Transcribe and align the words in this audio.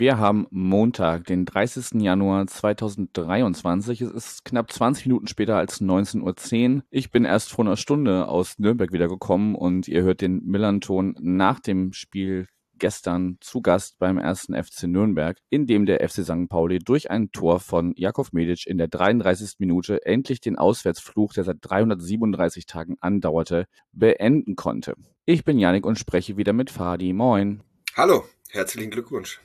wir 0.00 0.16
haben 0.16 0.46
Montag, 0.50 1.26
den 1.26 1.44
30. 1.44 2.00
Januar 2.00 2.46
2023. 2.46 4.00
Es 4.00 4.10
ist 4.10 4.44
knapp 4.46 4.72
20 4.72 5.06
Minuten 5.06 5.26
später 5.26 5.56
als 5.56 5.82
19.10 5.82 6.76
Uhr. 6.76 6.82
Ich 6.88 7.10
bin 7.10 7.26
erst 7.26 7.50
vor 7.52 7.66
einer 7.66 7.76
Stunde 7.76 8.26
aus 8.26 8.58
Nürnberg 8.58 8.92
wiedergekommen 8.92 9.54
und 9.54 9.88
ihr 9.88 10.02
hört 10.02 10.22
den 10.22 10.42
Millanton 10.46 11.14
nach 11.20 11.60
dem 11.60 11.92
Spiel 11.92 12.46
gestern 12.78 13.36
zu 13.40 13.60
Gast 13.60 13.98
beim 13.98 14.16
ersten 14.16 14.54
FC 14.54 14.84
Nürnberg, 14.84 15.36
in 15.50 15.66
dem 15.66 15.84
der 15.84 15.98
FC 16.08 16.24
St. 16.24 16.48
Pauli 16.48 16.78
durch 16.78 17.10
ein 17.10 17.30
Tor 17.30 17.60
von 17.60 17.92
Jakov 17.94 18.32
Medic 18.32 18.66
in 18.66 18.78
der 18.78 18.88
33. 18.88 19.56
Minute 19.58 20.06
endlich 20.06 20.40
den 20.40 20.56
Auswärtsfluch, 20.56 21.34
der 21.34 21.44
seit 21.44 21.58
337 21.60 22.64
Tagen 22.64 22.96
andauerte, 23.02 23.66
beenden 23.92 24.56
konnte. 24.56 24.94
Ich 25.26 25.44
bin 25.44 25.58
Janik 25.58 25.84
und 25.84 25.98
spreche 25.98 26.38
wieder 26.38 26.54
mit 26.54 26.70
Fadi. 26.70 27.12
Moin. 27.12 27.62
Hallo, 27.94 28.24
herzlichen 28.48 28.90
Glückwunsch. 28.90 29.42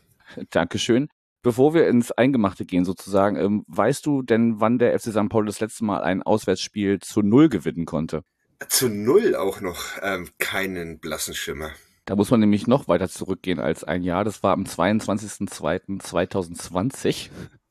Dankeschön. 0.50 1.08
Bevor 1.42 1.74
wir 1.76 1.88
ins 1.88 2.12
Eingemachte 2.12 2.66
gehen 2.66 2.84
sozusagen, 2.86 3.38
ähm, 3.38 3.64
weißt 3.68 4.06
du 4.06 4.22
denn, 4.24 4.60
wann 4.60 4.80
der 4.80 5.00
FC 5.00 5.12
St. 5.12 5.30
Pauli 5.30 5.46
das 5.46 5.60
letzte 5.60 5.86
Mal 5.86 6.02
ein 6.02 6.24
Auswärtsspiel 6.24 7.00
zu 7.00 7.22
Null 7.22 7.50
gewinnen 7.50 7.86
konnte? 7.86 8.24
Zu 8.68 8.90
Null 8.90 9.36
auch 9.36 9.62
noch 9.62 9.84
ähm, 10.02 10.30
keinen 10.40 10.98
blassen 11.00 11.36
Schimmer. 11.36 11.70
Da 12.06 12.16
muss 12.16 12.32
man 12.32 12.40
nämlich 12.40 12.66
noch 12.68 12.88
weiter 12.88 13.10
zurückgehen 13.10 13.60
als 13.60 13.84
ein 13.84 14.02
Jahr. 14.02 14.24
Das 14.24 14.42
war 14.44 14.54
am 14.54 14.64
22.02.2020. 14.64 17.30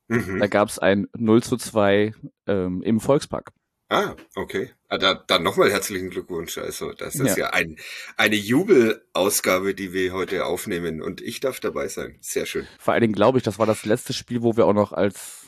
Mhm. 0.09 0.39
Da 0.39 0.49
gab 0.49 0.69
es 0.69 0.79
ein 0.79 1.07
0 1.17 1.43
zu 1.43 1.57
2 1.57 2.13
ähm, 2.47 2.83
im 2.83 3.01
Volkspark. 3.01 3.53
Ah, 3.89 4.15
okay. 4.35 4.71
Ah, 4.89 4.99
da, 4.99 5.15
dann 5.15 5.43
nochmal 5.43 5.71
herzlichen 5.71 6.11
Glückwunsch. 6.11 6.57
Also, 6.59 6.93
das 6.93 7.17
ist 7.17 7.37
ja, 7.37 7.45
ja 7.45 7.51
ein, 7.51 7.77
eine 8.17 8.37
Jubelausgabe, 8.37 9.75
die 9.75 9.93
wir 9.93 10.13
heute 10.13 10.47
aufnehmen 10.47 11.03
und 11.03 11.21
ich 11.21 11.41
darf 11.41 11.61
dabei 11.61 11.89
sein. 11.89 12.17
Sehr 12.21 12.47
schön. 12.47 12.67
Vor 12.79 12.95
allen 12.95 13.03
Dingen 13.03 13.13
glaube 13.15 13.39
ich, 13.39 13.45
das 13.45 13.59
war 13.59 13.67
das 13.67 13.85
letzte 13.85 14.13
Spiel, 14.13 14.43
wo 14.43 14.57
wir 14.57 14.67
auch 14.67 14.73
noch 14.73 14.93
als 14.93 15.45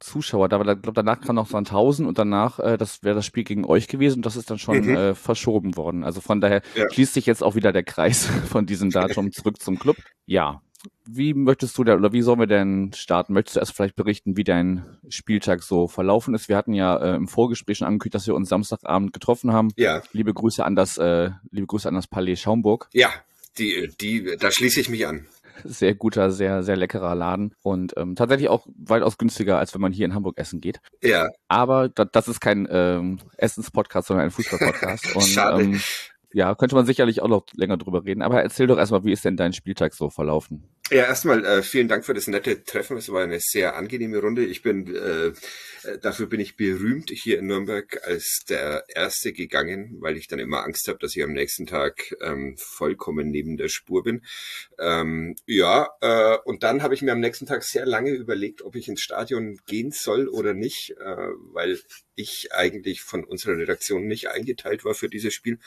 Zuschauer. 0.00 0.48
Da, 0.48 0.58
glaube 0.58 0.92
danach 0.92 1.20
kam 1.20 1.36
noch 1.36 1.48
Sandhausen 1.48 2.06
und 2.06 2.18
danach, 2.18 2.58
äh, 2.58 2.76
das 2.76 3.02
wäre 3.02 3.14
das 3.14 3.26
Spiel 3.26 3.44
gegen 3.44 3.64
euch 3.64 3.88
gewesen 3.88 4.18
und 4.18 4.26
das 4.26 4.36
ist 4.36 4.50
dann 4.50 4.58
schon 4.58 4.80
mhm. 4.80 4.96
äh, 4.96 5.14
verschoben 5.14 5.76
worden. 5.76 6.04
Also 6.04 6.20
von 6.20 6.40
daher 6.40 6.62
ja. 6.74 6.90
schließt 6.90 7.14
sich 7.14 7.26
jetzt 7.26 7.42
auch 7.42 7.54
wieder 7.54 7.72
der 7.72 7.84
Kreis 7.84 8.26
von 8.48 8.66
diesem 8.66 8.90
Datum 8.90 9.32
zurück 9.32 9.60
zum 9.60 9.78
Club. 9.78 9.96
Ja. 10.26 10.62
Wie 11.04 11.34
möchtest 11.34 11.76
du 11.76 11.84
da 11.84 11.94
oder 11.94 12.12
wie 12.12 12.22
sollen 12.22 12.38
wir 12.38 12.46
denn 12.46 12.92
starten? 12.94 13.32
Möchtest 13.32 13.56
du 13.56 13.60
erst 13.60 13.74
vielleicht 13.74 13.96
berichten, 13.96 14.36
wie 14.36 14.44
dein 14.44 14.84
Spieltag 15.08 15.62
so 15.62 15.88
verlaufen 15.88 16.34
ist? 16.34 16.48
Wir 16.48 16.56
hatten 16.56 16.72
ja 16.72 16.96
äh, 16.96 17.16
im 17.16 17.28
Vorgespräch 17.28 17.78
schon 17.78 17.86
angekündigt, 17.86 18.14
dass 18.14 18.26
wir 18.26 18.34
uns 18.34 18.48
Samstagabend 18.48 19.12
getroffen 19.12 19.52
haben. 19.52 19.70
Ja. 19.76 20.02
Liebe 20.12 20.32
Grüße 20.32 20.64
an 20.64 20.76
das, 20.76 20.98
äh, 20.98 21.30
liebe 21.50 21.66
Grüße 21.66 21.88
an 21.88 21.94
das 21.94 22.06
Palais 22.06 22.36
Schaumburg. 22.36 22.88
Ja, 22.92 23.10
die, 23.58 23.90
die, 24.00 24.36
da 24.38 24.50
schließe 24.50 24.80
ich 24.80 24.88
mich 24.88 25.06
an 25.06 25.26
sehr 25.64 25.94
guter, 25.94 26.30
sehr, 26.30 26.62
sehr 26.62 26.76
leckerer 26.76 27.14
Laden 27.14 27.54
und 27.62 27.94
ähm, 27.96 28.14
tatsächlich 28.14 28.48
auch 28.48 28.66
weitaus 28.76 29.18
günstiger, 29.18 29.58
als 29.58 29.74
wenn 29.74 29.80
man 29.80 29.92
hier 29.92 30.06
in 30.06 30.14
Hamburg 30.14 30.38
essen 30.38 30.60
geht. 30.60 30.80
Ja. 31.02 31.28
Aber 31.48 31.88
da, 31.88 32.04
das 32.04 32.28
ist 32.28 32.40
kein 32.40 32.68
ähm, 32.70 33.18
Essenspodcast, 33.36 34.08
sondern 34.08 34.26
ein 34.26 34.30
Fußballpodcast. 34.30 35.16
und 35.16 35.24
Schade. 35.24 35.62
Ähm, 35.62 35.80
ja, 36.32 36.54
könnte 36.54 36.74
man 36.74 36.86
sicherlich 36.86 37.22
auch 37.22 37.28
noch 37.28 37.44
länger 37.54 37.76
drüber 37.76 38.04
reden. 38.04 38.22
Aber 38.22 38.42
erzähl 38.42 38.66
doch 38.66 38.78
erstmal, 38.78 39.04
wie 39.04 39.12
ist 39.12 39.24
denn 39.24 39.36
dein 39.36 39.52
Spieltag 39.52 39.94
so 39.94 40.10
verlaufen? 40.10 40.64
Ja, 40.90 41.04
erstmal 41.04 41.44
äh, 41.44 41.62
vielen 41.62 41.86
Dank 41.86 42.06
für 42.06 42.14
das 42.14 42.28
nette 42.28 42.64
Treffen. 42.64 42.96
Es 42.96 43.12
war 43.12 43.22
eine 43.22 43.40
sehr 43.40 43.76
angenehme 43.76 44.18
Runde. 44.20 44.46
Ich 44.46 44.62
bin 44.62 44.94
äh, 44.96 45.32
dafür 46.00 46.26
bin 46.26 46.40
ich 46.40 46.56
berühmt 46.56 47.10
hier 47.10 47.38
in 47.38 47.46
Nürnberg 47.46 48.00
als 48.06 48.44
der 48.48 48.84
Erste 48.88 49.34
gegangen, 49.34 49.96
weil 50.00 50.16
ich 50.16 50.28
dann 50.28 50.38
immer 50.38 50.64
Angst 50.64 50.88
habe, 50.88 50.98
dass 50.98 51.14
ich 51.14 51.22
am 51.22 51.32
nächsten 51.32 51.66
Tag 51.66 52.16
ähm, 52.22 52.56
vollkommen 52.56 53.28
neben 53.28 53.58
der 53.58 53.68
Spur 53.68 54.02
bin. 54.02 54.24
Ähm, 54.78 55.36
ja, 55.46 55.90
äh, 56.00 56.38
und 56.44 56.62
dann 56.62 56.82
habe 56.82 56.94
ich 56.94 57.02
mir 57.02 57.12
am 57.12 57.20
nächsten 57.20 57.44
Tag 57.44 57.64
sehr 57.64 57.84
lange 57.84 58.10
überlegt, 58.10 58.62
ob 58.62 58.74
ich 58.74 58.88
ins 58.88 59.02
Stadion 59.02 59.58
gehen 59.66 59.90
soll 59.90 60.26
oder 60.28 60.54
nicht, 60.54 60.96
äh, 60.98 61.28
weil 61.52 61.78
ich 62.14 62.52
eigentlich 62.52 63.02
von 63.02 63.24
unserer 63.24 63.58
Redaktion 63.58 64.06
nicht 64.06 64.30
eingeteilt 64.30 64.86
war 64.86 64.94
für 64.94 65.08
dieses 65.08 65.34
Spiel. 65.34 65.58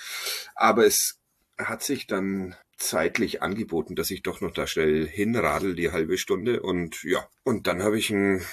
Aber 0.56 0.86
es 0.86 1.20
hat 1.58 1.84
sich 1.84 2.08
dann 2.08 2.56
zeitlich 2.82 3.42
angeboten, 3.42 3.96
dass 3.96 4.12
ich 4.12 4.24
doch 4.24 4.42
noch 4.42 4.54
da 4.54 4.68
schnell 4.68 5.08
hinradel, 5.08 5.76
die 5.76 5.92
halbe 5.92 6.18
Stunde. 6.18 6.62
Und 6.62 7.04
ja, 7.04 7.28
und 7.44 7.68
dann 7.68 7.84
habe 7.84 7.98
ich 7.98 8.10
ein 8.10 8.46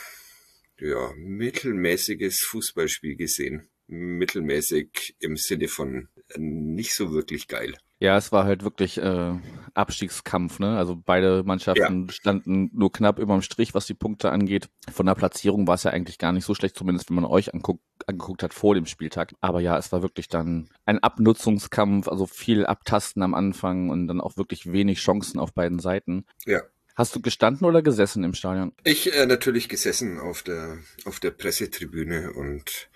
ja, 0.78 1.12
mittelmäßiges 1.16 2.40
Fußballspiel 2.48 3.16
gesehen. 3.16 3.68
Mittelmäßig 3.86 5.16
im 5.18 5.36
Sinne 5.36 5.68
von 5.68 6.08
nicht 6.36 6.94
so 6.94 7.12
wirklich 7.12 7.48
geil. 7.48 7.76
Ja, 8.00 8.16
es 8.16 8.30
war 8.30 8.44
halt 8.44 8.62
wirklich 8.62 8.98
äh, 8.98 9.32
Abstiegskampf, 9.74 10.60
ne? 10.60 10.78
Also 10.78 10.96
beide 10.96 11.42
Mannschaften 11.42 12.06
ja. 12.06 12.12
standen 12.12 12.70
nur 12.72 12.92
knapp 12.92 13.18
über 13.18 13.34
dem 13.34 13.42
Strich, 13.42 13.74
was 13.74 13.86
die 13.86 13.94
Punkte 13.94 14.30
angeht. 14.30 14.68
Von 14.92 15.06
der 15.06 15.14
Platzierung 15.14 15.66
war 15.66 15.74
es 15.74 15.82
ja 15.82 15.90
eigentlich 15.90 16.18
gar 16.18 16.32
nicht 16.32 16.44
so 16.44 16.54
schlecht, 16.54 16.76
zumindest 16.76 17.08
wenn 17.08 17.16
man 17.16 17.24
euch 17.24 17.52
anguckt, 17.52 17.82
angeguckt 18.06 18.44
hat 18.44 18.54
vor 18.54 18.76
dem 18.76 18.86
Spieltag. 18.86 19.34
Aber 19.40 19.60
ja, 19.60 19.76
es 19.76 19.90
war 19.90 20.02
wirklich 20.02 20.28
dann 20.28 20.68
ein 20.86 21.00
Abnutzungskampf, 21.00 22.06
also 22.06 22.26
viel 22.26 22.66
Abtasten 22.66 23.22
am 23.22 23.34
Anfang 23.34 23.90
und 23.90 24.06
dann 24.06 24.20
auch 24.20 24.36
wirklich 24.36 24.70
wenig 24.70 25.00
Chancen 25.00 25.40
auf 25.40 25.52
beiden 25.52 25.80
Seiten. 25.80 26.24
Ja. 26.46 26.62
Hast 26.94 27.14
du 27.14 27.20
gestanden 27.20 27.66
oder 27.66 27.82
gesessen 27.82 28.22
im 28.24 28.34
Stadion? 28.34 28.72
Ich 28.84 29.14
äh, 29.14 29.26
natürlich 29.26 29.68
gesessen 29.68 30.18
auf 30.18 30.42
der 30.42 30.78
auf 31.04 31.20
der 31.20 31.30
Pressetribüne 31.30 32.32
und 32.32 32.90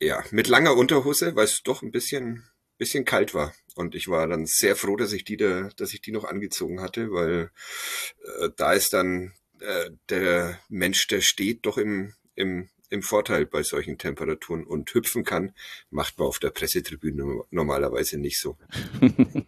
ja, 0.00 0.22
mit 0.30 0.48
langer 0.48 0.74
Unterhose, 0.74 1.36
weil 1.36 1.44
es 1.44 1.62
doch 1.62 1.82
ein 1.82 1.92
bisschen 1.92 2.44
bisschen 2.82 3.04
kalt 3.04 3.32
war. 3.32 3.52
Und 3.76 3.94
ich 3.94 4.08
war 4.08 4.26
dann 4.26 4.44
sehr 4.44 4.74
froh, 4.74 4.96
dass 4.96 5.12
ich 5.12 5.22
die 5.22 5.36
da, 5.36 5.68
dass 5.76 5.94
ich 5.94 6.00
die 6.00 6.10
noch 6.10 6.24
angezogen 6.24 6.80
hatte, 6.80 7.12
weil 7.12 7.52
äh, 8.40 8.48
da 8.56 8.72
ist 8.72 8.92
dann 8.92 9.32
äh, 9.60 9.90
der 10.08 10.58
Mensch, 10.68 11.06
der 11.06 11.20
steht, 11.20 11.64
doch 11.64 11.78
im, 11.78 12.12
im, 12.34 12.68
im 12.90 13.02
Vorteil 13.02 13.46
bei 13.46 13.62
solchen 13.62 13.98
Temperaturen 13.98 14.64
und 14.64 14.92
hüpfen 14.92 15.22
kann, 15.22 15.52
macht 15.90 16.18
man 16.18 16.26
auf 16.26 16.40
der 16.40 16.50
Pressetribüne 16.50 17.44
normalerweise 17.50 18.18
nicht 18.18 18.40
so. 18.40 18.58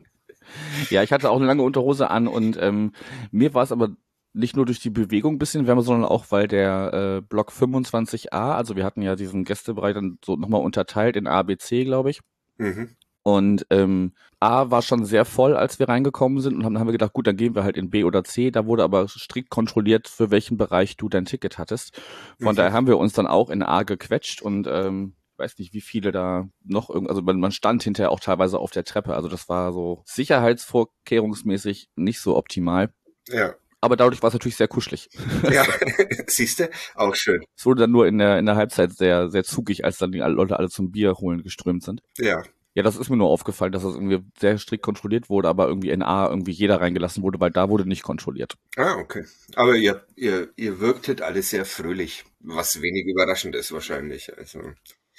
ja, 0.91 1.03
ich 1.03 1.11
hatte 1.11 1.29
auch 1.29 1.37
eine 1.37 1.47
lange 1.47 1.65
Unterhose 1.65 2.09
an 2.09 2.29
und 2.29 2.57
ähm, 2.61 2.93
mir 3.33 3.53
war 3.53 3.65
es 3.65 3.73
aber 3.73 3.97
nicht 4.33 4.55
nur 4.55 4.65
durch 4.65 4.79
die 4.79 4.91
Bewegung 4.91 5.35
ein 5.35 5.39
bisschen 5.39 5.67
wärmer, 5.67 5.83
sondern 5.83 6.09
auch, 6.09 6.27
weil 6.31 6.47
der 6.47 6.93
äh, 7.19 7.21
Block 7.21 7.51
25a, 7.51 8.55
also 8.55 8.77
wir 8.77 8.85
hatten 8.85 9.03
ja 9.03 9.17
diesen 9.17 9.43
Gästebereich 9.43 9.95
dann 9.95 10.19
so 10.25 10.37
nochmal 10.37 10.63
unterteilt 10.63 11.17
in 11.17 11.27
A, 11.27 11.43
B, 11.43 11.57
C, 11.57 11.85
glaube 11.85 12.11
ich. 12.11 12.21
Mhm. 12.59 12.97
Und 13.25 13.67
ähm, 13.71 14.13
A 14.39 14.71
war 14.71 14.83
schon 14.83 15.07
sehr 15.07 15.25
voll, 15.25 15.57
als 15.57 15.79
wir 15.79 15.89
reingekommen 15.89 16.41
sind 16.41 16.57
und 16.57 16.63
dann 16.63 16.79
haben 16.79 16.87
wir 16.87 16.93
gedacht, 16.93 17.15
gut, 17.15 17.27
dann 17.27 17.39
gehen 17.39 17.55
wir 17.55 17.65
halt 17.65 17.79
in 17.79 17.89
B 17.89 18.05
oder 18.05 18.23
C. 18.23 18.51
Da 18.51 18.67
wurde 18.67 18.85
aber 18.85 19.09
strikt 19.09 19.49
kontrolliert, 19.49 20.09
für 20.09 20.31
welchen 20.31 20.59
Bereich 20.59 20.99
du 20.99 21.09
dein 21.09 21.25
Ticket 21.25 21.57
hattest. 21.57 21.99
Von 22.39 22.53
mhm. 22.53 22.57
daher 22.57 22.73
haben 22.75 22.87
wir 22.87 22.99
uns 22.99 23.15
dann 23.15 23.27
auch 23.27 23.49
in 23.49 23.63
A 23.63 23.83
gequetscht 23.83 24.43
und 24.43 24.67
ähm, 24.67 25.15
weiß 25.39 25.59
nicht, 25.59 25.73
wie 25.73 25.81
viele 25.81 26.13
da 26.13 26.47
noch 26.63 26.91
irgendwie, 26.91 27.09
also 27.09 27.23
man, 27.23 27.41
man 27.41 27.53
stand 27.53 27.83
hinterher 27.83 28.11
auch 28.11 28.21
teilweise 28.21 28.59
auf 28.59 28.71
der 28.71 28.85
Treppe. 28.85 29.15
Also 29.15 29.29
das 29.29 29.49
war 29.49 29.73
so 29.73 30.03
sicherheitsvorkehrungsmäßig 30.05 31.89
nicht 31.97 32.21
so 32.21 32.37
optimal. 32.37 32.93
Ja. 33.29 33.55
Aber 33.81 33.97
dadurch 33.97 34.23
war 34.23 34.29
es 34.29 34.35
natürlich 34.35 34.57
sehr 34.57 34.69
kuschelig. 34.69 35.09
Ja, 35.51 35.65
siehst 36.27 36.61
du, 36.61 36.69
auch 36.95 37.15
schön. 37.15 37.43
Es 37.57 37.65
wurde 37.65 37.83
dann 37.83 37.93
nur 37.93 38.07
in 38.07 38.19
der, 38.19 38.39
in 38.39 38.45
der 38.45 38.57
Halbzeit 38.57 38.93
sehr, 38.93 39.31
sehr 39.31 39.45
zugig, 39.45 39.87
als 39.87 39.97
dann 39.97 40.13
die 40.13 40.19
Leute 40.19 40.59
alle 40.59 40.69
zum 40.69 40.91
Bier 40.91 41.15
holen 41.15 41.43
geströmt 41.43 41.83
sind. 41.83 42.03
Ja, 42.19 42.43
ja, 42.75 42.83
das 42.83 42.97
ist 42.97 43.09
mir 43.09 43.17
nur 43.17 43.29
aufgefallen, 43.29 43.73
dass 43.73 43.85
das 43.85 43.95
irgendwie 43.95 44.21
sehr 44.37 44.59
strikt 44.59 44.83
kontrolliert 44.83 45.31
wurde, 45.31 45.49
aber 45.49 45.69
irgendwie 45.69 45.91
in 45.91 46.03
A 46.03 46.29
irgendwie 46.29 46.51
jeder 46.51 46.81
reingelassen 46.81 47.23
wurde, 47.23 47.39
weil 47.39 47.53
da 47.53 47.69
wurde 47.69 47.89
nicht 47.89 48.03
kontrolliert. 48.03 48.57
Ah, 48.77 48.97
okay. 48.97 49.25
Aber 49.55 49.77
ihr, 49.77 50.05
ihr, 50.17 50.49
ihr 50.57 50.81
wirktet 50.81 51.23
alle 51.23 51.43
sehr 51.43 51.65
fröhlich, 51.65 52.25
was 52.41 52.83
wenig 52.83 53.07
überraschend 53.07 53.55
ist 53.55 53.71
wahrscheinlich. 53.71 54.37
Also. 54.37 54.61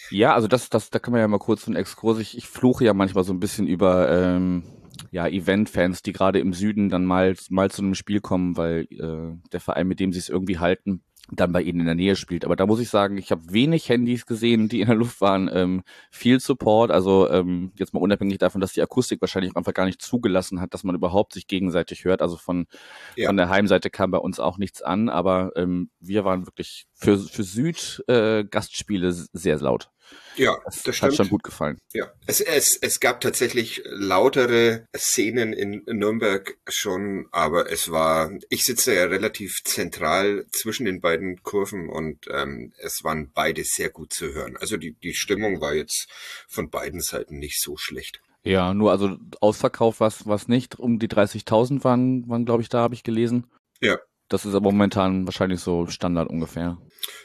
Ja, 0.10 0.34
also 0.34 0.50
das, 0.50 0.70
das, 0.70 0.90
da 0.90 1.00
kann 1.00 1.14
man 1.14 1.22
ja 1.22 1.28
mal 1.30 1.40
kurz 1.40 1.66
einen 1.66 1.78
Exkurs. 1.78 2.20
Ich, 2.20 2.38
ich 2.38 2.48
fluche 2.48 2.84
ja 2.84 2.94
manchmal 2.94 3.24
so 3.24 3.32
ein 3.32 3.40
bisschen 3.40 3.68
über 3.68 4.12
ähm, 4.12 4.64
ja, 5.12 5.26
Event-Fans, 5.26 6.02
die 6.02 6.12
gerade 6.12 6.40
im 6.40 6.52
Süden 6.52 6.90
dann 6.90 7.06
mal, 7.06 7.36
mal 7.50 7.72
zu 7.72 7.82
einem 7.82 7.96
Spiel 7.96 8.20
kommen, 8.20 8.58
weil 8.58 8.86
äh, 8.92 9.38
der 9.54 9.62
Verein, 9.62 9.88
mit 9.88 10.02
dem 10.02 10.12
sie 10.12 10.20
es 10.20 10.28
irgendwie 10.28 10.60
halten, 10.60 11.04
dann 11.32 11.52
bei 11.52 11.62
ihnen 11.62 11.80
in 11.80 11.86
der 11.86 11.96
Nähe 11.96 12.16
spielt. 12.16 12.46
Aber 12.46 12.56
da 12.56 12.66
muss 12.66 12.80
ich 12.80 12.90
sagen, 12.90 13.18
ich 13.18 13.32
habe 13.32 13.42
wenig 13.52 13.90
Handys 13.90 14.26
gesehen, 14.26 14.70
die 14.70 14.82
in 14.82 14.88
der 14.88 14.96
Luft 14.96 15.22
waren. 15.22 15.50
Ähm, 15.52 15.84
viel 16.12 16.40
Support, 16.40 16.92
also 16.92 17.30
ähm, 17.30 17.72
jetzt 17.76 17.94
mal 17.94 18.00
unabhängig 18.00 18.38
davon, 18.38 18.62
dass 18.62 18.74
die 18.74 18.82
Akustik 18.82 19.22
wahrscheinlich 19.22 19.56
einfach 19.56 19.74
gar 19.74 19.86
nicht 19.86 20.02
zugelassen 20.02 20.62
hat, 20.62 20.74
dass 20.74 20.84
man 20.84 20.96
überhaupt 20.96 21.34
sich 21.34 21.48
gegenseitig 21.48 22.06
hört. 22.06 22.22
Also 22.22 22.38
von, 22.38 22.68
ja. 23.16 23.28
von 23.28 23.38
der 23.38 23.50
Heimseite 23.50 23.90
kam 23.90 24.12
bei 24.12 24.20
uns 24.20 24.40
auch 24.40 24.58
nichts 24.58 24.82
an, 24.82 25.10
aber 25.10 25.52
ähm, 25.56 25.90
wir 26.00 26.26
waren 26.26 26.46
wirklich 26.46 26.86
für, 26.96 27.20
für 27.20 27.44
Süd 27.44 28.04
äh, 28.08 28.44
Gastspiele 28.46 29.12
sehr 29.12 29.60
laut. 29.60 29.90
Ja, 30.36 30.58
das, 30.66 30.84
das 30.84 31.02
hat 31.02 31.16
schon 31.16 31.30
gut 31.30 31.44
gefallen. 31.44 31.78
Ja, 31.94 32.12
es, 32.28 32.42
es, 32.42 32.78
es 32.82 33.00
gab 33.00 33.22
tatsächlich 33.22 33.82
lautere 33.86 34.86
Szenen 34.96 35.54
in 35.54 35.82
Nürnberg 35.88 36.58
schon, 36.68 37.28
aber 37.32 37.72
es 37.72 37.90
war, 37.90 38.32
ich 38.50 38.66
sitze 38.66 38.94
ja 38.94 39.06
relativ 39.06 39.62
zentral 39.64 40.46
zwischen 40.52 40.86
den 40.86 41.00
beiden 41.00 41.42
Kurven 41.42 41.90
und 41.90 42.26
ähm, 42.30 42.74
es 42.78 43.04
waren 43.04 43.32
beide 43.34 43.64
sehr 43.64 43.90
gut 43.90 44.14
zu 44.14 44.34
hören. 44.34 44.58
Also 44.58 44.78
die, 44.78 44.94
die 44.94 45.14
Stimmung 45.14 45.62
war 45.62 45.74
jetzt 45.74 46.08
von 46.48 46.70
beiden 46.70 47.02
Seiten 47.02 47.40
nicht 47.40 47.62
so 47.62 47.78
schlecht. 47.78 48.20
Ja, 48.44 48.74
nur 48.74 48.92
also 48.92 49.18
Ausverkauf 49.42 50.00
was 50.00 50.28
was 50.28 50.48
nicht. 50.48 50.78
Um 50.78 51.00
die 51.00 51.08
30.000 51.08 51.84
waren, 51.84 52.28
waren 52.30 52.46
glaube 52.46 52.62
ich, 52.62 52.70
da 52.70 52.80
habe 52.80 52.94
ich 52.94 53.04
gelesen. 53.04 53.48
Ja. 53.82 53.98
Das 54.28 54.46
ist 54.46 54.56
aber 54.56 54.72
momentan 54.72 55.28
wahrscheinlich 55.28 55.60
so 55.60 55.86
Standard 55.88 56.30
ungefähr. 56.30 56.78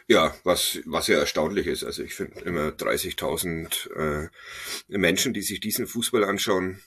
Ja, 0.07 0.35
was, 0.45 0.81
was 0.85 1.07
ja 1.07 1.19
erstaunlich 1.19 1.67
ist. 1.67 1.83
Also 1.83 2.03
ich 2.03 2.15
finde 2.15 2.41
immer 2.41 2.69
30.000 2.69 3.91
äh, 3.95 4.29
Menschen, 4.89 5.33
die 5.33 5.43
sich 5.43 5.61
diesen 5.61 5.87
Fußball 5.87 6.25
anschauen, 6.25 6.81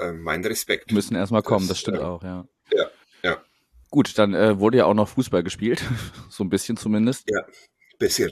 äh, 0.00 0.12
mein 0.12 0.44
Respekt. 0.44 0.90
Müssen 0.90 1.14
erstmal 1.14 1.42
kommen, 1.42 1.68
das, 1.68 1.76
das 1.76 1.80
stimmt 1.80 1.98
äh, 1.98 2.02
auch, 2.02 2.22
ja. 2.24 2.48
Ja, 2.72 2.90
ja. 3.22 3.42
Gut, 3.90 4.18
dann 4.18 4.34
äh, 4.34 4.58
wurde 4.58 4.78
ja 4.78 4.86
auch 4.86 4.94
noch 4.94 5.08
Fußball 5.08 5.44
gespielt, 5.44 5.84
so 6.28 6.42
ein 6.42 6.50
bisschen 6.50 6.76
zumindest. 6.76 7.30
Ja, 7.30 7.46
bisschen. 7.98 8.30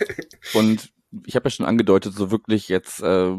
Und 0.52 0.92
ich 1.26 1.34
habe 1.34 1.46
ja 1.46 1.50
schon 1.50 1.66
angedeutet, 1.66 2.14
so 2.14 2.30
wirklich 2.30 2.68
jetzt 2.68 3.02
äh, 3.02 3.34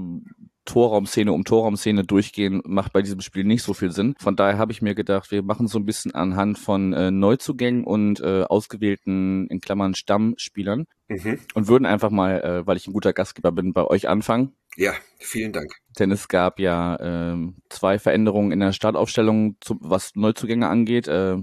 Torraumszene 0.65 1.31
um 1.31 1.43
Torraumszene 1.43 2.03
durchgehen, 2.03 2.61
macht 2.65 2.93
bei 2.93 3.01
diesem 3.01 3.21
Spiel 3.21 3.43
nicht 3.43 3.63
so 3.63 3.73
viel 3.73 3.91
Sinn. 3.91 4.15
Von 4.19 4.35
daher 4.35 4.57
habe 4.57 4.71
ich 4.71 4.81
mir 4.81 4.95
gedacht, 4.95 5.31
wir 5.31 5.43
machen 5.43 5.67
so 5.67 5.77
ein 5.79 5.85
bisschen 5.85 6.15
anhand 6.15 6.57
von 6.57 6.93
äh, 6.93 7.11
Neuzugängen 7.11 7.83
und 7.83 8.21
äh, 8.21 8.43
ausgewählten, 8.43 9.47
in 9.47 9.59
Klammern, 9.59 9.95
Stammspielern 9.95 10.85
mhm. 11.07 11.39
und 11.53 11.67
würden 11.67 11.85
einfach 11.85 12.09
mal, 12.09 12.41
äh, 12.41 12.67
weil 12.67 12.77
ich 12.77 12.87
ein 12.87 12.93
guter 12.93 13.13
Gastgeber 13.13 13.51
bin, 13.51 13.73
bei 13.73 13.85
euch 13.85 14.07
anfangen. 14.07 14.53
Ja, 14.75 14.93
vielen 15.19 15.51
Dank. 15.51 15.75
Denn 15.99 16.11
es 16.11 16.27
gab 16.27 16.59
ja 16.59 16.95
äh, 17.33 17.37
zwei 17.69 17.99
Veränderungen 17.99 18.51
in 18.51 18.59
der 18.59 18.71
Startaufstellung, 18.71 19.57
zu, 19.61 19.77
was 19.81 20.15
Neuzugänge 20.15 20.67
angeht. 20.67 21.07
Äh, 21.07 21.37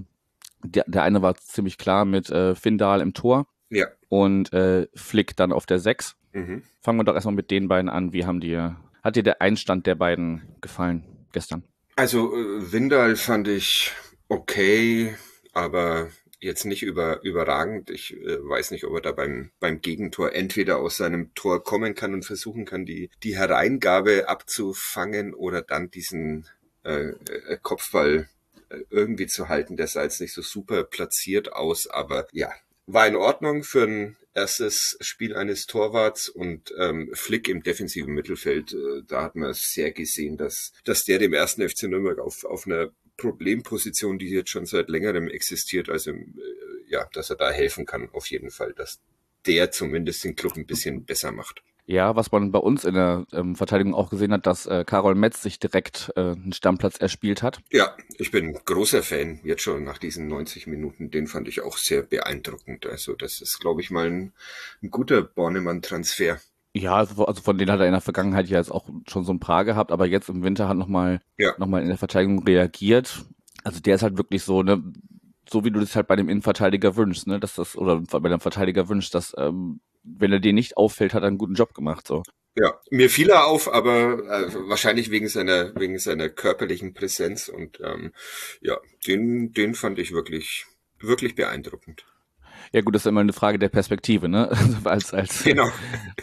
der, 0.63 0.83
der 0.87 1.03
eine 1.03 1.21
war 1.21 1.35
ziemlich 1.35 1.77
klar 1.77 2.05
mit 2.05 2.29
äh, 2.29 2.55
Findal 2.55 3.01
im 3.01 3.13
Tor. 3.13 3.47
Ja. 3.69 3.87
Und 4.09 4.51
äh, 4.51 4.87
Flick 4.93 5.35
dann 5.37 5.53
auf 5.53 5.65
der 5.65 5.79
6. 5.79 6.17
Mhm. 6.33 6.63
Fangen 6.81 6.99
wir 6.99 7.03
doch 7.03 7.15
erstmal 7.15 7.35
mit 7.35 7.51
den 7.51 7.67
beiden 7.67 7.89
an. 7.89 8.11
Wie 8.11 8.25
haben 8.25 8.41
die 8.41 8.71
hat 9.03 9.15
dir 9.15 9.23
der 9.23 9.41
Einstand 9.41 9.87
der 9.87 9.95
beiden 9.95 10.41
gefallen 10.61 11.03
gestern? 11.31 11.63
Also 11.95 12.35
äh, 12.35 12.71
Windal 12.71 13.15
fand 13.15 13.47
ich 13.47 13.91
okay, 14.27 15.15
aber 15.53 16.09
jetzt 16.39 16.65
nicht 16.65 16.83
über, 16.83 17.21
überragend. 17.23 17.89
Ich 17.89 18.15
äh, 18.15 18.37
weiß 18.41 18.71
nicht, 18.71 18.83
ob 18.85 18.95
er 18.95 19.01
da 19.01 19.11
beim, 19.11 19.51
beim 19.59 19.81
Gegentor 19.81 20.33
entweder 20.33 20.79
aus 20.79 20.97
seinem 20.97 21.33
Tor 21.35 21.63
kommen 21.63 21.93
kann 21.95 22.13
und 22.13 22.25
versuchen 22.25 22.65
kann, 22.65 22.85
die, 22.85 23.09
die 23.23 23.37
Hereingabe 23.37 24.27
abzufangen 24.27 25.33
oder 25.33 25.61
dann 25.61 25.91
diesen 25.91 26.47
äh, 26.83 27.09
äh 27.09 27.57
Kopfball 27.61 28.27
äh, 28.69 28.79
irgendwie 28.89 29.27
zu 29.27 29.49
halten. 29.49 29.77
Der 29.77 29.87
sah 29.87 30.03
jetzt 30.03 30.19
nicht 30.19 30.33
so 30.33 30.41
super 30.41 30.83
platziert 30.83 31.53
aus, 31.53 31.87
aber 31.87 32.27
ja, 32.31 32.51
war 32.93 33.07
in 33.07 33.15
Ordnung 33.15 33.63
für 33.63 33.83
ein 33.83 34.17
erstes 34.33 34.97
Spiel 35.01 35.35
eines 35.35 35.65
Torwarts 35.65 36.29
und 36.29 36.73
ähm, 36.77 37.09
Flick 37.13 37.47
im 37.49 37.63
defensiven 37.63 38.13
Mittelfeld. 38.13 38.73
Äh, 38.73 39.03
da 39.07 39.23
hat 39.23 39.35
man 39.35 39.53
sehr 39.53 39.91
gesehen, 39.91 40.37
dass, 40.37 40.71
dass 40.85 41.03
der 41.03 41.19
dem 41.19 41.33
ersten 41.33 41.67
FC 41.67 41.83
Nürnberg 41.83 42.19
auf, 42.19 42.43
auf 42.45 42.65
einer 42.65 42.91
Problemposition, 43.17 44.17
die 44.17 44.29
jetzt 44.29 44.49
schon 44.49 44.65
seit 44.65 44.89
längerem 44.89 45.27
existiert, 45.27 45.89
also 45.89 46.11
äh, 46.11 46.25
ja, 46.87 47.07
dass 47.13 47.29
er 47.29 47.35
da 47.35 47.51
helfen 47.51 47.85
kann, 47.85 48.09
auf 48.13 48.27
jeden 48.27 48.51
Fall, 48.51 48.73
dass 48.73 48.99
der 49.45 49.71
zumindest 49.71 50.23
den 50.23 50.35
Club 50.35 50.55
ein 50.55 50.65
bisschen 50.65 51.03
besser 51.05 51.31
macht. 51.31 51.61
Ja, 51.85 52.15
was 52.15 52.31
man 52.31 52.51
bei 52.51 52.59
uns 52.59 52.85
in 52.85 52.93
der 52.93 53.25
ähm, 53.33 53.55
Verteidigung 53.55 53.93
auch 53.93 54.09
gesehen 54.09 54.31
hat, 54.31 54.45
dass 54.45 54.65
äh, 54.65 54.83
Karol 54.85 55.15
Metz 55.15 55.41
sich 55.41 55.59
direkt 55.59 56.11
äh, 56.15 56.31
einen 56.31 56.53
Stammplatz 56.53 56.97
erspielt 56.97 57.43
hat. 57.43 57.59
Ja, 57.71 57.95
ich 58.17 58.31
bin 58.31 58.53
großer 58.53 59.03
Fan 59.03 59.39
jetzt 59.43 59.63
schon 59.63 59.83
nach 59.83 59.97
diesen 59.97 60.27
90 60.27 60.67
Minuten. 60.67 61.11
Den 61.11 61.27
fand 61.27 61.47
ich 61.47 61.61
auch 61.61 61.77
sehr 61.77 62.03
beeindruckend. 62.03 62.85
Also 62.85 63.15
das 63.15 63.41
ist, 63.41 63.59
glaube 63.59 63.81
ich, 63.81 63.91
mal 63.91 64.07
ein, 64.07 64.33
ein 64.81 64.91
guter 64.91 65.21
Bornemann-Transfer. 65.21 66.39
Ja, 66.73 66.95
also, 66.95 67.25
also 67.25 67.41
von 67.41 67.57
denen 67.57 67.71
hat 67.71 67.81
er 67.81 67.87
in 67.87 67.91
der 67.91 68.01
Vergangenheit 68.01 68.47
ja 68.47 68.57
jetzt 68.57 68.71
auch 68.71 68.87
schon 69.07 69.25
so 69.25 69.33
ein 69.33 69.39
Paar 69.41 69.65
gehabt, 69.65 69.91
aber 69.91 70.05
jetzt 70.05 70.29
im 70.29 70.43
Winter 70.43 70.69
hat 70.69 70.77
nochmal 70.77 71.19
ja. 71.37 71.53
noch 71.57 71.67
in 71.77 71.87
der 71.87 71.97
Verteidigung 71.97 72.43
reagiert. 72.43 73.25
Also 73.63 73.81
der 73.81 73.95
ist 73.95 74.03
halt 74.03 74.17
wirklich 74.17 74.43
so, 74.43 74.63
ne, 74.63 74.81
so 75.49 75.65
wie 75.65 75.71
du 75.71 75.81
das 75.81 75.95
halt 75.95 76.07
bei 76.07 76.15
dem 76.15 76.29
Innenverteidiger 76.29 76.95
wünschst, 76.95 77.27
ne, 77.27 77.39
dass 77.39 77.55
das, 77.55 77.75
oder 77.75 77.99
bei 77.99 78.29
dem 78.29 78.39
Verteidiger 78.39 78.87
wünschst, 78.87 79.13
dass 79.13 79.35
ähm, 79.37 79.81
wenn 80.03 80.31
er 80.31 80.39
dir 80.39 80.53
nicht 80.53 80.77
auffällt, 80.77 81.13
hat 81.13 81.23
er 81.23 81.27
einen 81.27 81.37
guten 81.37 81.55
Job 81.55 81.73
gemacht. 81.73 82.07
So. 82.07 82.23
Ja, 82.55 82.79
mir 82.89 83.09
fiel 83.09 83.29
er 83.29 83.47
auf, 83.47 83.71
aber 83.71 84.19
äh, 84.27 84.53
wahrscheinlich 84.67 85.09
wegen 85.09 85.29
seiner 85.29 85.73
wegen 85.75 85.97
seiner 85.99 86.29
körperlichen 86.29 86.93
Präsenz 86.93 87.47
und 87.47 87.79
ähm, 87.81 88.13
ja, 88.59 88.77
den 89.07 89.53
den 89.53 89.73
fand 89.73 89.99
ich 89.99 90.11
wirklich 90.11 90.65
wirklich 90.99 91.35
beeindruckend. 91.35 92.05
Ja 92.73 92.81
gut, 92.81 92.95
das 92.95 93.03
ist 93.03 93.07
immer 93.07 93.21
eine 93.21 93.33
Frage 93.33 93.59
der 93.59 93.69
Perspektive, 93.69 94.29
ne? 94.29 94.49
Also 94.83 94.89
als, 94.89 95.13
als, 95.13 95.43
genau. 95.43 95.67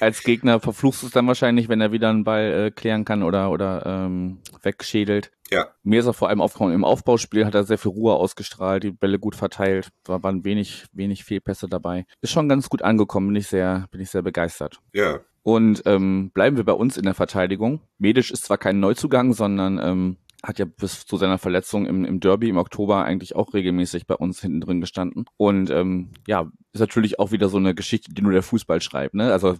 als 0.01 0.23
Gegner 0.23 0.61
verfluchst 0.61 1.03
du 1.03 1.07
es 1.07 1.13
dann 1.13 1.27
wahrscheinlich, 1.27 1.69
wenn 1.69 1.81
er 1.81 1.93
wieder 1.93 2.09
einen 2.09 2.25
Ball 2.25 2.67
äh, 2.67 2.71
klären 2.71 3.05
kann 3.05 3.23
oder, 3.23 3.51
oder 3.51 3.85
ähm, 3.85 4.39
wegschädelt. 4.63 5.31
Ja. 5.51 5.67
Mir 5.83 6.01
ist 6.01 6.07
er 6.07 6.15
vor 6.15 6.29
allem 6.29 6.41
aufgefallen, 6.41 6.75
im 6.75 6.85
Aufbauspiel 6.85 7.45
hat 7.45 7.55
er 7.55 7.65
sehr 7.65 7.79
viel 7.79 7.91
Ruhe 7.91 8.15
ausgestrahlt, 8.15 8.83
die 8.83 8.91
Bälle 8.91 9.19
gut 9.19 9.35
verteilt, 9.35 9.91
war, 10.05 10.23
waren 10.23 10.45
wenig, 10.45 10.87
wenig 10.93 11.25
Fehlpässe 11.25 11.69
dabei. 11.69 12.07
Ist 12.21 12.33
schon 12.33 12.49
ganz 12.49 12.69
gut 12.69 12.83
angekommen, 12.83 13.29
bin 13.29 13.37
ich 13.37 13.49
sehr, 13.49 13.87
bin 13.91 14.01
ich 14.01 14.11
sehr 14.11 14.23
begeistert. 14.23 14.81
Ja. 14.93 15.21
Und 15.43 15.83
ähm, 15.87 16.31
bleiben 16.33 16.57
wir 16.57 16.65
bei 16.65 16.73
uns 16.73 16.97
in 16.97 17.05
der 17.05 17.15
Verteidigung. 17.15 17.81
Medisch 17.99 18.31
ist 18.31 18.45
zwar 18.45 18.59
kein 18.59 18.81
Neuzugang, 18.81 19.33
sondern 19.33 19.79
ähm, 19.83 20.17
hat 20.43 20.59
ja 20.59 20.65
bis 20.65 21.05
zu 21.05 21.17
seiner 21.17 21.39
Verletzung 21.39 21.87
im, 21.87 22.05
im 22.05 22.21
Derby 22.21 22.49
im 22.49 22.59
Oktober 22.59 23.05
eigentlich 23.05 23.35
auch 23.35 23.55
regelmäßig 23.55 24.07
bei 24.07 24.15
uns 24.15 24.41
hinten 24.41 24.61
drin 24.61 24.81
gestanden. 24.81 25.27
Und 25.37 25.71
ähm, 25.71 26.11
ja, 26.29 26.49
ist 26.73 26.81
natürlich 26.81 27.19
auch 27.19 27.33
wieder 27.33 27.49
so 27.49 27.57
eine 27.57 27.75
Geschichte, 27.75 28.13
die 28.15 28.23
nur 28.23 28.33
der 28.33 28.43
Fußball 28.45 28.81
schreibt. 28.81 29.15
Ne? 29.15 29.33
Also 29.33 29.57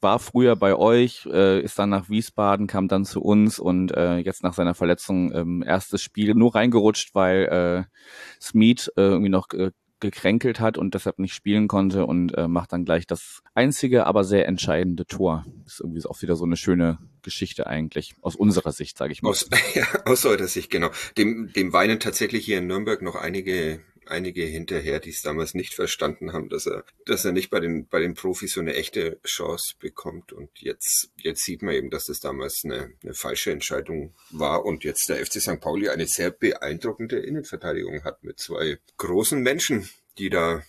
war 0.00 0.18
früher 0.18 0.56
bei 0.56 0.74
euch, 0.74 1.26
äh, 1.30 1.60
ist 1.60 1.78
dann 1.78 1.90
nach 1.90 2.08
Wiesbaden, 2.08 2.66
kam 2.66 2.88
dann 2.88 3.04
zu 3.04 3.22
uns 3.22 3.58
und 3.58 3.92
äh, 3.92 4.16
jetzt 4.18 4.42
nach 4.42 4.54
seiner 4.54 4.74
Verletzung 4.74 5.32
ähm, 5.32 5.62
erstes 5.64 6.02
Spiel 6.02 6.34
nur 6.34 6.54
reingerutscht, 6.54 7.14
weil 7.14 7.44
äh, 7.44 8.00
Smith 8.40 8.88
äh, 8.96 9.02
irgendwie 9.02 9.30
noch 9.30 9.50
äh, 9.52 9.70
gekränkelt 10.02 10.60
hat 10.60 10.76
und 10.76 10.92
deshalb 10.92 11.18
nicht 11.18 11.32
spielen 11.32 11.68
konnte 11.68 12.04
und 12.04 12.36
äh, 12.36 12.48
macht 12.48 12.72
dann 12.72 12.84
gleich 12.84 13.06
das 13.06 13.42
einzige, 13.54 14.06
aber 14.06 14.24
sehr 14.24 14.46
entscheidende 14.46 15.06
Tor. 15.06 15.46
Ist 15.64 15.80
irgendwie 15.80 16.04
auch 16.04 16.20
wieder 16.20 16.36
so 16.36 16.44
eine 16.44 16.56
schöne 16.56 16.98
Geschichte 17.22 17.66
eigentlich, 17.66 18.14
aus 18.20 18.36
unserer 18.36 18.72
Sicht, 18.72 18.98
sage 18.98 19.12
ich 19.12 19.22
mal. 19.22 19.30
Aus, 19.30 19.48
ja, 19.74 19.86
aus 20.04 20.26
eurer 20.26 20.48
Sicht, 20.48 20.70
genau. 20.70 20.90
Dem, 21.16 21.52
dem 21.54 21.72
weinen 21.72 22.00
tatsächlich 22.00 22.44
hier 22.44 22.58
in 22.58 22.66
Nürnberg 22.66 23.00
noch 23.00 23.14
einige 23.14 23.80
einige 24.06 24.44
hinterher, 24.44 25.00
die 25.00 25.10
es 25.10 25.22
damals 25.22 25.54
nicht 25.54 25.74
verstanden 25.74 26.32
haben, 26.32 26.48
dass 26.48 26.66
er, 26.66 26.84
dass 27.06 27.24
er 27.24 27.32
nicht 27.32 27.50
bei 27.50 27.60
den, 27.60 27.86
bei 27.86 28.00
den 28.00 28.14
Profis 28.14 28.52
so 28.52 28.60
eine 28.60 28.74
echte 28.74 29.20
Chance 29.24 29.74
bekommt. 29.78 30.32
Und 30.32 30.50
jetzt, 30.60 31.10
jetzt 31.16 31.44
sieht 31.44 31.62
man 31.62 31.74
eben, 31.74 31.90
dass 31.90 32.06
das 32.06 32.20
damals 32.20 32.62
eine, 32.64 32.92
eine 33.02 33.14
falsche 33.14 33.52
Entscheidung 33.52 34.14
war 34.30 34.64
und 34.64 34.84
jetzt 34.84 35.08
der 35.08 35.24
FC 35.24 35.40
St. 35.40 35.60
Pauli 35.60 35.88
eine 35.88 36.06
sehr 36.06 36.30
beeindruckende 36.30 37.18
Innenverteidigung 37.18 38.04
hat 38.04 38.22
mit 38.22 38.38
zwei 38.38 38.78
großen 38.96 39.40
Menschen, 39.40 39.88
die 40.18 40.30
da 40.30 40.62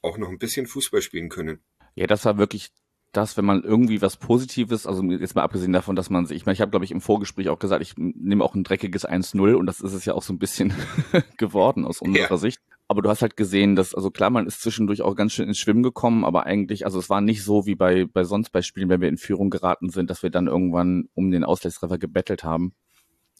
auch 0.00 0.18
noch 0.18 0.28
ein 0.28 0.38
bisschen 0.38 0.66
Fußball 0.66 1.02
spielen 1.02 1.28
können. 1.28 1.62
Ja, 1.94 2.06
das 2.06 2.24
war 2.24 2.38
wirklich 2.38 2.70
das, 3.12 3.36
wenn 3.36 3.44
man 3.44 3.62
irgendwie 3.62 4.00
was 4.00 4.16
Positives, 4.16 4.86
also 4.86 5.02
jetzt 5.02 5.34
mal 5.34 5.42
abgesehen 5.42 5.72
davon, 5.72 5.96
dass 5.96 6.10
man 6.10 6.26
sich, 6.26 6.38
ich 6.38 6.46
meine, 6.46 6.54
ich 6.54 6.60
habe, 6.60 6.70
glaube 6.70 6.84
ich, 6.84 6.90
im 6.90 7.00
Vorgespräch 7.00 7.50
auch 7.50 7.58
gesagt, 7.58 7.82
ich 7.82 7.94
nehme 7.96 8.42
auch 8.42 8.54
ein 8.54 8.64
dreckiges 8.64 9.06
1-0 9.06 9.54
und 9.54 9.66
das 9.66 9.80
ist 9.80 9.92
es 9.92 10.04
ja 10.04 10.14
auch 10.14 10.22
so 10.22 10.32
ein 10.32 10.38
bisschen 10.38 10.72
geworden 11.36 11.84
aus 11.84 12.00
unserer 12.00 12.30
ja. 12.30 12.36
Sicht. 12.36 12.60
Aber 12.88 13.02
du 13.02 13.08
hast 13.08 13.22
halt 13.22 13.36
gesehen, 13.36 13.76
dass, 13.76 13.94
also 13.94 14.10
klar, 14.10 14.30
man 14.30 14.46
ist 14.46 14.60
zwischendurch 14.62 15.02
auch 15.02 15.14
ganz 15.14 15.32
schön 15.32 15.48
ins 15.48 15.58
Schwimmen 15.58 15.82
gekommen, 15.82 16.24
aber 16.24 16.46
eigentlich, 16.46 16.84
also 16.84 16.98
es 16.98 17.08
war 17.10 17.20
nicht 17.20 17.44
so 17.44 17.66
wie 17.66 17.74
bei, 17.74 18.06
bei 18.06 18.24
sonst 18.24 18.50
bei 18.50 18.62
Spielen, 18.62 18.88
wenn 18.88 19.00
wir 19.00 19.08
in 19.08 19.18
Führung 19.18 19.50
geraten 19.50 19.90
sind, 19.90 20.10
dass 20.10 20.22
wir 20.22 20.30
dann 20.30 20.46
irgendwann 20.46 21.08
um 21.14 21.30
den 21.30 21.44
Ausgleichstreffer 21.44 21.98
gebettelt 21.98 22.44
haben. 22.44 22.74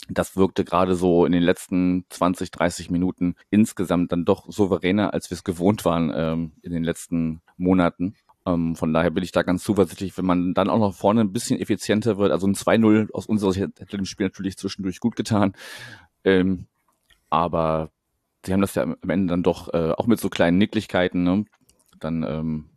Das 0.09 0.37
wirkte 0.37 0.65
gerade 0.65 0.97
so 0.97 1.25
in 1.25 1.33
den 1.33 1.43
letzten 1.43 2.07
20, 2.11 2.51
30 2.51 2.91
Minuten 2.91 3.35
insgesamt 3.51 4.11
dann 4.11 4.25
doch 4.25 4.51
souveräner, 4.51 5.15
als 5.15 5.31
wir 5.31 5.37
es 5.37 5.45
gewohnt 5.45 5.85
waren 5.85 6.13
ähm, 6.15 6.53
in 6.63 6.73
den 6.73 6.83
letzten 6.83 7.41
Monaten. 7.57 8.15
Ähm, 8.47 8.75
von 8.77 8.93
daher 8.93 9.11
bin 9.11 9.23
ich 9.23 9.33
da 9.33 9.43
ganz 9.43 9.63
zuversichtlich, 9.63 10.17
wenn 10.19 10.25
man 10.25 10.55
dann 10.55 10.69
auch 10.69 10.79
noch 10.79 10.95
vorne 10.95 11.21
ein 11.21 11.33
bisschen 11.33 11.61
effizienter 11.61 12.19
wird. 12.19 12.33
Also 12.33 12.47
ein 12.47 12.55
2-0 12.55 13.13
aus 13.13 13.27
unserer 13.27 13.53
Sicht 13.53 13.63
hätte 13.79 13.97
dem 13.97 14.05
Spiel 14.05 14.27
natürlich 14.27 14.57
zwischendurch 14.57 15.01
gut 15.01 15.17
getan. 15.17 15.55
Ähm, 16.25 16.67
aber 17.31 17.91
sie 18.45 18.53
haben 18.53 18.61
das 18.61 18.75
ja 18.75 18.83
am 18.83 19.11
Ende 19.11 19.33
dann 19.33 19.43
doch 19.43 19.73
äh, 19.73 19.93
auch 19.93 20.07
mit 20.07 20.21
so 20.21 20.29
kleinen 20.29 20.59
Nicklichkeiten, 20.59 21.23
ne? 21.23 21.45
Dann 22.01 22.25
ähm, 22.25 22.73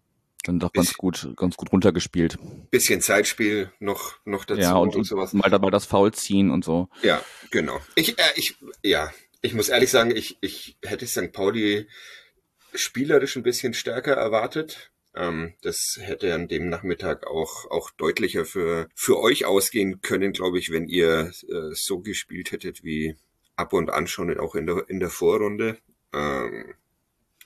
dann 0.48 0.60
doch 0.60 0.72
ganz 0.72 0.94
gut, 0.94 1.34
ganz 1.36 1.58
gut 1.58 1.72
runtergespielt. 1.72 2.38
Bisschen 2.70 3.02
Zeitspiel 3.02 3.72
noch, 3.80 4.20
noch 4.26 4.46
dazu 4.46 4.62
ja, 4.62 4.76
und, 4.76 4.96
und 4.96 5.04
sowas. 5.06 5.34
Mal 5.34 5.50
dabei 5.50 5.72
das 5.72 5.86
Foul 5.86 6.14
ziehen 6.14 6.52
und 6.52 6.64
so. 6.64 6.90
Ja, 7.02 7.22
genau. 7.50 7.80
Ich, 7.96 8.20
äh, 8.20 8.32
ich, 8.36 8.56
ja, 8.84 9.12
ich 9.42 9.54
muss 9.54 9.70
ehrlich 9.70 9.90
sagen, 9.90 10.12
ich, 10.16 10.38
ich 10.42 10.78
hätte 10.84 11.08
St. 11.08 11.32
Pauli 11.32 11.88
spielerisch 12.74 13.36
ein 13.36 13.44
bisschen 13.44 13.74
stärker 13.74 14.14
erwartet. 14.14 14.92
Ähm, 15.16 15.54
das 15.62 15.98
hätte 16.02 16.34
an 16.34 16.48
dem 16.48 16.70
Nachmittag 16.70 17.26
auch, 17.26 17.70
auch 17.72 17.92
deutlicher 17.92 18.46
für, 18.46 18.90
für 18.96 19.20
euch 19.20 19.46
ausgehen 19.46 20.02
können, 20.02 20.34
glaube 20.34 20.60
ich, 20.60 20.72
wenn 20.72 20.88
ihr 20.88 21.32
äh, 21.48 21.74
so 21.74 22.00
gespielt 22.00 22.52
hättet 22.52 22.84
wie 22.84 23.16
ab 23.56 23.74
und 23.74 23.90
an 23.90 24.08
schon 24.08 24.38
auch 24.38 24.56
in 24.56 24.68
der, 24.68 24.90
in 24.90 25.00
der 25.00 25.10
Vorrunde. 25.10 25.78
Ähm, 26.14 26.76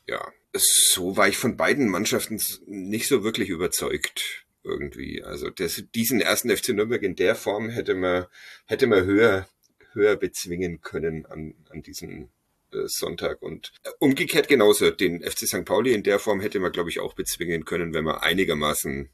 ja, 0.07 0.31
so 0.53 1.15
war 1.15 1.27
ich 1.27 1.37
von 1.37 1.57
beiden 1.57 1.89
Mannschaften 1.89 2.41
nicht 2.65 3.07
so 3.07 3.23
wirklich 3.23 3.49
überzeugt 3.49 4.45
irgendwie. 4.63 5.23
Also 5.23 5.49
das, 5.49 5.83
diesen 5.93 6.21
ersten 6.21 6.49
FC 6.49 6.69
Nürnberg 6.69 7.03
in 7.03 7.15
der 7.15 7.35
Form 7.35 7.69
hätte 7.69 7.93
man, 7.93 8.25
hätte 8.65 8.87
man 8.87 9.05
höher, 9.05 9.47
höher 9.93 10.15
bezwingen 10.15 10.81
können 10.81 11.25
an, 11.27 11.53
an 11.69 11.83
diesem 11.83 12.29
Sonntag. 12.71 13.41
Und 13.41 13.71
äh, 13.83 13.89
umgekehrt 13.99 14.47
genauso. 14.47 14.91
Den 14.91 15.23
FC 15.23 15.47
St. 15.47 15.65
Pauli 15.65 15.93
in 15.93 16.03
der 16.03 16.19
Form 16.19 16.39
hätte 16.39 16.59
man, 16.59 16.71
glaube 16.71 16.89
ich, 16.89 16.99
auch 16.99 17.13
bezwingen 17.13 17.65
können, 17.65 17.93
wenn 17.93 18.03
man 18.03 18.17
einigermaßen, 18.17 19.09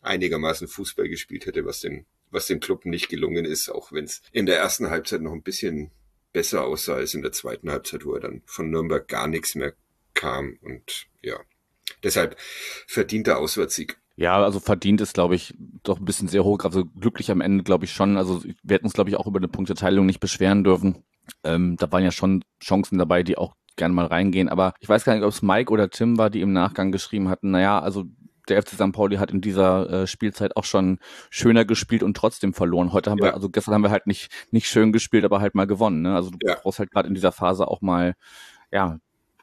einigermaßen 0.00 0.68
Fußball 0.68 1.08
gespielt 1.08 1.46
hätte, 1.46 1.64
was 1.64 1.80
den, 1.80 2.06
was 2.30 2.46
dem 2.46 2.60
Club 2.60 2.84
nicht 2.84 3.08
gelungen 3.08 3.44
ist, 3.44 3.68
auch 3.68 3.92
wenn 3.92 4.04
es 4.04 4.22
in 4.32 4.46
der 4.46 4.58
ersten 4.58 4.90
Halbzeit 4.90 5.22
noch 5.22 5.32
ein 5.32 5.42
bisschen 5.42 5.90
besser 6.32 6.64
aussah 6.64 6.94
als 6.94 7.14
in 7.14 7.22
der 7.22 7.32
zweiten 7.32 7.70
Halbzeit, 7.70 8.04
wo 8.04 8.14
er 8.14 8.20
dann 8.20 8.42
von 8.46 8.70
Nürnberg 8.70 9.08
gar 9.08 9.26
nichts 9.26 9.54
mehr 9.54 9.74
kam. 10.14 10.58
Und 10.62 11.06
ja, 11.22 11.40
deshalb 12.02 12.36
verdienter 12.86 13.38
Auswärtssieg. 13.38 13.98
Ja, 14.18 14.42
also 14.42 14.58
verdient 14.58 15.00
ist, 15.00 15.14
glaube 15.14 15.36
ich, 15.36 15.54
doch 15.84 16.00
ein 16.00 16.04
bisschen 16.04 16.26
sehr 16.26 16.42
hoch. 16.42 16.58
Also 16.64 16.84
glücklich 16.84 17.30
am 17.30 17.40
Ende, 17.40 17.62
glaube 17.62 17.84
ich 17.84 17.92
schon. 17.92 18.16
Also 18.16 18.42
wir 18.64 18.74
hätten 18.74 18.86
uns, 18.86 18.94
glaube 18.94 19.10
ich, 19.10 19.16
auch 19.16 19.28
über 19.28 19.38
eine 19.38 19.46
Punkteteilung 19.46 20.06
nicht 20.06 20.18
beschweren 20.18 20.64
dürfen. 20.64 21.04
Ähm, 21.44 21.76
da 21.76 21.92
waren 21.92 22.02
ja 22.02 22.10
schon 22.10 22.44
Chancen 22.60 22.98
dabei, 22.98 23.22
die 23.22 23.38
auch 23.38 23.54
gerne 23.76 23.94
mal 23.94 24.06
reingehen. 24.06 24.48
Aber 24.48 24.74
ich 24.80 24.88
weiß 24.88 25.04
gar 25.04 25.14
nicht, 25.14 25.22
ob 25.22 25.30
es 25.30 25.40
Mike 25.40 25.72
oder 25.72 25.88
Tim 25.88 26.18
war, 26.18 26.30
die 26.30 26.40
im 26.40 26.52
Nachgang 26.52 26.90
geschrieben 26.90 27.28
hatten, 27.28 27.52
naja, 27.52 27.78
also 27.78 28.06
der 28.48 28.60
FC 28.60 28.70
St. 28.70 28.92
Pauli 28.92 29.18
hat 29.18 29.30
in 29.30 29.40
dieser 29.40 29.88
äh, 29.88 30.06
Spielzeit 30.08 30.56
auch 30.56 30.64
schon 30.64 30.98
schöner 31.30 31.64
gespielt 31.64 32.02
und 32.02 32.16
trotzdem 32.16 32.54
verloren. 32.54 32.92
Heute 32.92 33.12
haben 33.12 33.18
ja. 33.18 33.26
wir, 33.26 33.34
also 33.34 33.50
gestern 33.50 33.74
haben 33.74 33.84
wir 33.84 33.90
halt 33.90 34.08
nicht, 34.08 34.32
nicht 34.50 34.66
schön 34.66 34.90
gespielt, 34.90 35.24
aber 35.24 35.40
halt 35.40 35.54
mal 35.54 35.68
gewonnen. 35.68 36.02
Ne? 36.02 36.16
Also 36.16 36.30
du 36.30 36.38
ja. 36.42 36.56
brauchst 36.60 36.80
halt 36.80 36.90
gerade 36.90 37.06
in 37.06 37.14
dieser 37.14 37.30
Phase 37.30 37.68
auch 37.68 37.82
mal, 37.82 38.14
ja, 38.72 38.98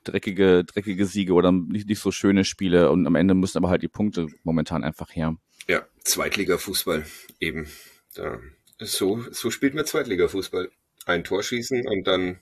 dreckige, 0.07 0.63
dreckige 0.63 1.05
Siege 1.05 1.33
oder 1.33 1.51
nicht, 1.51 1.87
nicht 1.87 1.99
so 1.99 2.11
schöne 2.11 2.45
Spiele 2.45 2.91
und 2.91 3.05
am 3.05 3.15
Ende 3.15 3.33
müssen 3.33 3.57
aber 3.57 3.69
halt 3.69 3.81
die 3.81 3.87
Punkte 3.87 4.27
momentan 4.43 4.83
einfach 4.83 5.15
her. 5.15 5.35
Ja, 5.67 5.83
Zweitliga-Fußball 6.03 7.05
eben. 7.39 7.67
Da, 8.13 8.39
so, 8.79 9.23
so 9.31 9.51
spielt 9.51 9.73
man 9.73 9.85
Zweitliga-Fußball. 9.85 10.69
Ein 11.05 11.23
Tor 11.23 11.43
schießen 11.43 11.87
und 11.87 12.07
dann 12.07 12.39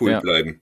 cool 0.00 0.12
ja. 0.12 0.20
bleiben. 0.20 0.60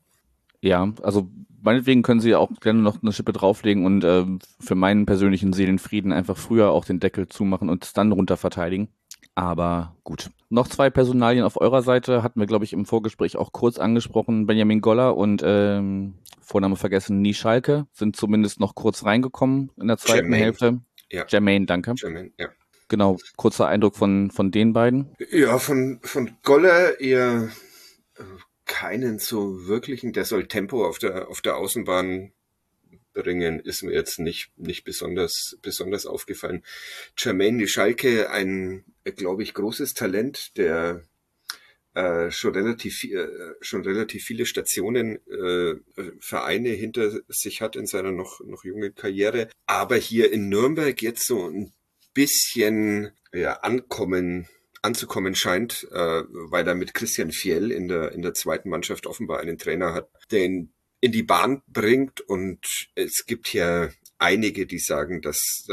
Ja, 0.60 0.92
also 1.02 1.30
meinetwegen 1.62 2.02
können 2.02 2.20
sie 2.20 2.34
auch 2.34 2.50
gerne 2.60 2.80
noch 2.80 3.02
eine 3.02 3.12
Schippe 3.12 3.32
drauflegen 3.32 3.84
und 3.84 4.04
äh, 4.04 4.24
für 4.60 4.74
meinen 4.74 5.06
persönlichen 5.06 5.52
Seelenfrieden 5.52 6.12
einfach 6.12 6.36
früher 6.36 6.70
auch 6.70 6.84
den 6.84 7.00
Deckel 7.00 7.28
zumachen 7.28 7.68
und 7.68 7.84
es 7.84 7.92
dann 7.92 8.12
runter 8.12 8.36
verteidigen. 8.36 8.88
Aber 9.38 9.94
gut. 10.02 10.30
Noch 10.48 10.66
zwei 10.66 10.90
Personalien 10.90 11.44
auf 11.44 11.60
eurer 11.60 11.82
Seite 11.82 12.24
hatten 12.24 12.40
wir, 12.40 12.48
glaube 12.48 12.64
ich, 12.64 12.72
im 12.72 12.84
Vorgespräch 12.84 13.36
auch 13.36 13.52
kurz 13.52 13.78
angesprochen. 13.78 14.46
Benjamin 14.48 14.80
Goller 14.80 15.16
und 15.16 15.42
ähm, 15.44 16.14
Vorname 16.40 16.74
vergessen, 16.74 17.22
Nie 17.22 17.34
Schalke 17.34 17.86
sind 17.92 18.16
zumindest 18.16 18.58
noch 18.58 18.74
kurz 18.74 19.04
reingekommen 19.04 19.70
in 19.76 19.86
der 19.86 19.96
zweiten 19.96 20.24
Jermaine. 20.24 20.44
Hälfte. 20.44 20.80
Ja. 21.08 21.24
Jermaine, 21.28 21.66
danke. 21.66 21.94
Jermaine, 21.96 22.32
ja. 22.36 22.48
Genau, 22.88 23.16
kurzer 23.36 23.68
Eindruck 23.68 23.94
von, 23.94 24.32
von 24.32 24.50
den 24.50 24.72
beiden. 24.72 25.14
Ja, 25.30 25.60
von, 25.60 26.00
von 26.02 26.36
Goller 26.42 26.98
eher 26.98 27.48
äh, 28.16 28.22
keinen 28.64 29.20
so 29.20 29.68
wirklichen, 29.68 30.12
der 30.12 30.24
soll 30.24 30.48
Tempo 30.48 30.84
auf 30.84 30.98
der, 30.98 31.28
auf 31.28 31.42
der 31.42 31.58
Außenbahn 31.58 32.32
bringen, 33.22 33.60
ist 33.60 33.82
mir 33.82 33.92
jetzt 33.92 34.18
nicht, 34.18 34.50
nicht 34.56 34.84
besonders, 34.84 35.58
besonders 35.62 36.06
aufgefallen. 36.06 36.62
Jermaine 37.16 37.66
Schalke, 37.66 38.30
ein, 38.30 38.84
glaube 39.16 39.42
ich, 39.42 39.54
großes 39.54 39.94
Talent, 39.94 40.56
der 40.56 41.02
äh, 41.94 42.30
schon 42.30 42.54
relativ 42.54 43.02
äh, 43.04 43.26
schon 43.60 43.82
relativ 43.82 44.22
viele 44.22 44.46
Stationen 44.46 45.18
äh, 45.26 45.74
Vereine 46.20 46.68
hinter 46.68 47.20
sich 47.28 47.60
hat 47.60 47.74
in 47.74 47.86
seiner 47.86 48.12
noch 48.12 48.40
noch 48.44 48.64
jungen 48.64 48.94
Karriere, 48.94 49.48
aber 49.66 49.96
hier 49.96 50.30
in 50.30 50.48
Nürnberg 50.48 51.00
jetzt 51.02 51.26
so 51.26 51.48
ein 51.48 51.72
bisschen 52.14 53.10
ja, 53.32 53.54
ankommen 53.54 54.46
anzukommen 54.80 55.34
scheint, 55.34 55.88
äh, 55.90 56.22
weil 56.30 56.68
er 56.68 56.76
mit 56.76 56.94
Christian 56.94 57.32
Fiel 57.32 57.72
in 57.72 57.88
der 57.88 58.12
in 58.12 58.22
der 58.22 58.34
zweiten 58.34 58.68
Mannschaft 58.68 59.06
offenbar 59.06 59.40
einen 59.40 59.58
Trainer 59.58 59.92
hat, 59.92 60.08
den 60.30 60.72
in 61.00 61.12
die 61.12 61.22
Bahn 61.22 61.62
bringt. 61.68 62.20
Und 62.20 62.88
es 62.94 63.24
gibt 63.26 63.52
ja 63.52 63.90
einige, 64.18 64.66
die 64.66 64.78
sagen, 64.78 65.22
dass, 65.22 65.68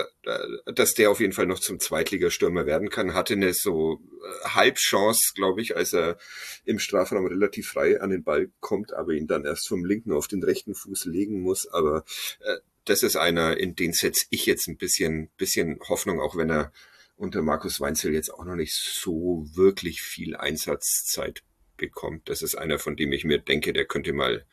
dass 0.65 0.93
der 0.93 1.09
auf 1.09 1.19
jeden 1.19 1.33
Fall 1.33 1.47
noch 1.47 1.59
zum 1.59 1.79
Zweitligastürmer 1.79 2.65
werden 2.65 2.89
kann. 2.89 3.13
Hatte 3.13 3.33
eine 3.33 3.53
so 3.53 4.01
äh, 4.23 4.49
Halbchance, 4.49 5.33
glaube 5.33 5.61
ich, 5.61 5.75
als 5.75 5.93
er 5.93 6.17
im 6.63 6.79
Strafraum 6.79 7.25
relativ 7.25 7.69
frei 7.69 7.99
an 7.99 8.11
den 8.11 8.23
Ball 8.23 8.51
kommt, 8.59 8.93
aber 8.93 9.13
ihn 9.13 9.27
dann 9.27 9.45
erst 9.45 9.67
vom 9.67 9.83
linken 9.83 10.13
auf 10.13 10.27
den 10.27 10.43
rechten 10.43 10.75
Fuß 10.75 11.05
legen 11.05 11.41
muss. 11.41 11.67
Aber 11.67 12.05
äh, 12.41 12.57
das 12.85 13.01
ist 13.01 13.15
einer, 13.15 13.57
in 13.57 13.75
den 13.75 13.93
setze 13.93 14.25
ich 14.29 14.45
jetzt 14.45 14.67
ein 14.67 14.77
bisschen, 14.77 15.29
bisschen 15.37 15.79
Hoffnung, 15.89 16.21
auch 16.21 16.35
wenn 16.35 16.51
er 16.51 16.71
unter 17.17 17.41
Markus 17.41 17.79
Weinzel 17.79 18.13
jetzt 18.13 18.31
auch 18.31 18.45
noch 18.45 18.55
nicht 18.55 18.75
so 18.75 19.47
wirklich 19.53 20.01
viel 20.01 20.35
Einsatzzeit 20.35 21.41
bekommt. 21.77 22.29
Das 22.29 22.41
ist 22.41 22.55
einer, 22.55 22.79
von 22.79 22.95
dem 22.95 23.11
ich 23.11 23.23
mir 23.23 23.39
denke, 23.39 23.73
der 23.73 23.85
könnte 23.85 24.13
mal, 24.13 24.45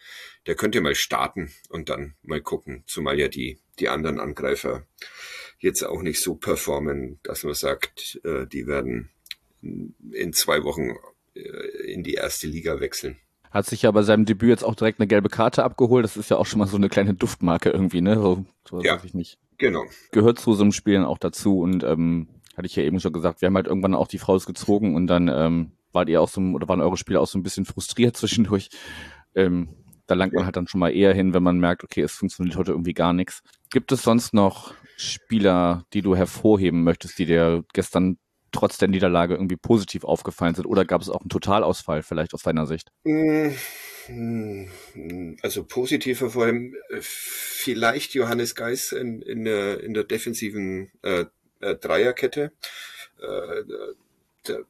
der 0.46 0.54
könnte 0.54 0.80
mal 0.80 0.94
starten 0.94 1.52
und 1.68 1.88
dann 1.88 2.14
mal 2.22 2.40
gucken, 2.40 2.84
zumal 2.86 3.18
ja 3.18 3.28
die, 3.28 3.58
die 3.78 3.88
anderen 3.88 4.20
Angreifer 4.20 4.86
jetzt 5.58 5.82
auch 5.82 6.02
nicht 6.02 6.20
so 6.20 6.34
performen, 6.34 7.20
dass 7.22 7.44
man 7.44 7.54
sagt, 7.54 8.20
äh, 8.24 8.46
die 8.46 8.66
werden 8.66 9.10
in 9.62 10.32
zwei 10.32 10.64
Wochen 10.64 10.96
äh, 11.34 11.92
in 11.92 12.02
die 12.02 12.14
erste 12.14 12.46
Liga 12.46 12.80
wechseln. 12.80 13.16
Hat 13.50 13.66
sich 13.66 13.82
ja 13.82 13.90
bei 13.90 14.02
seinem 14.02 14.24
Debüt 14.24 14.48
jetzt 14.48 14.64
auch 14.64 14.74
direkt 14.74 14.98
eine 14.98 15.06
gelbe 15.06 15.28
Karte 15.28 15.62
abgeholt. 15.62 16.04
Das 16.04 16.16
ist 16.16 16.30
ja 16.30 16.38
auch 16.38 16.46
schon 16.46 16.58
mal 16.58 16.66
so 16.66 16.76
eine 16.76 16.88
kleine 16.88 17.14
Duftmarke 17.14 17.70
irgendwie, 17.70 18.00
ne? 18.00 18.16
So, 18.16 18.44
so 18.68 18.80
ja, 18.82 18.96
weiß 18.96 19.04
ich 19.04 19.14
nicht. 19.14 19.38
Genau. 19.58 19.84
Gehört 20.10 20.40
zu 20.40 20.54
so 20.54 20.62
einem 20.62 20.72
Spielen 20.72 21.04
auch 21.04 21.18
dazu 21.18 21.60
und 21.60 21.84
ähm, 21.84 22.28
hatte 22.56 22.66
ich 22.66 22.76
ja 22.76 22.82
eben 22.82 22.98
schon 22.98 23.12
gesagt, 23.12 23.40
wir 23.40 23.46
haben 23.46 23.56
halt 23.56 23.66
irgendwann 23.66 23.94
auch 23.94 24.08
die 24.08 24.18
Frau 24.18 24.38
gezogen 24.38 24.96
und 24.96 25.06
dann 25.06 25.28
ähm, 25.28 25.72
wart 25.92 26.08
ihr 26.08 26.20
auch 26.20 26.28
so, 26.28 26.40
oder 26.40 26.68
waren 26.68 26.80
eure 26.80 26.96
Spieler 26.96 27.20
auch 27.20 27.26
so 27.26 27.38
ein 27.38 27.42
bisschen 27.42 27.64
frustriert 27.64 28.16
zwischendurch? 28.18 28.70
Ähm, 29.34 29.68
da 30.06 30.14
langt 30.14 30.32
man 30.32 30.44
halt 30.44 30.56
dann 30.56 30.66
schon 30.66 30.80
mal 30.80 30.94
eher 30.94 31.14
hin, 31.14 31.32
wenn 31.32 31.42
man 31.42 31.58
merkt, 31.58 31.84
okay, 31.84 32.02
es 32.02 32.12
funktioniert 32.12 32.56
heute 32.56 32.72
irgendwie 32.72 32.92
gar 32.92 33.12
nichts. 33.12 33.42
Gibt 33.70 33.92
es 33.92 34.02
sonst 34.02 34.34
noch 34.34 34.74
Spieler, 34.96 35.84
die 35.92 36.02
du 36.02 36.14
hervorheben 36.14 36.84
möchtest, 36.84 37.18
die 37.18 37.26
dir 37.26 37.64
gestern 37.72 38.18
trotz 38.52 38.78
der 38.78 38.88
Niederlage 38.88 39.34
irgendwie 39.34 39.56
positiv 39.56 40.04
aufgefallen 40.04 40.54
sind? 40.54 40.66
Oder 40.66 40.84
gab 40.84 41.00
es 41.00 41.08
auch 41.08 41.20
einen 41.20 41.30
Totalausfall 41.30 42.02
vielleicht 42.02 42.34
aus 42.34 42.42
deiner 42.42 42.66
Sicht? 42.66 42.90
Mm, 43.04 44.66
also 45.42 45.64
positiver 45.64 46.30
vor 46.30 46.44
allem 46.44 46.74
äh, 46.90 46.98
vielleicht 47.00 48.14
Johannes 48.14 48.54
Geis 48.54 48.92
in, 48.92 49.22
in, 49.22 49.44
der, 49.44 49.82
in 49.82 49.94
der 49.94 50.04
defensiven 50.04 50.90
äh, 51.02 51.24
äh, 51.60 51.76
Dreierkette. 51.76 52.52
Äh, 53.18 53.62
der 54.46 54.64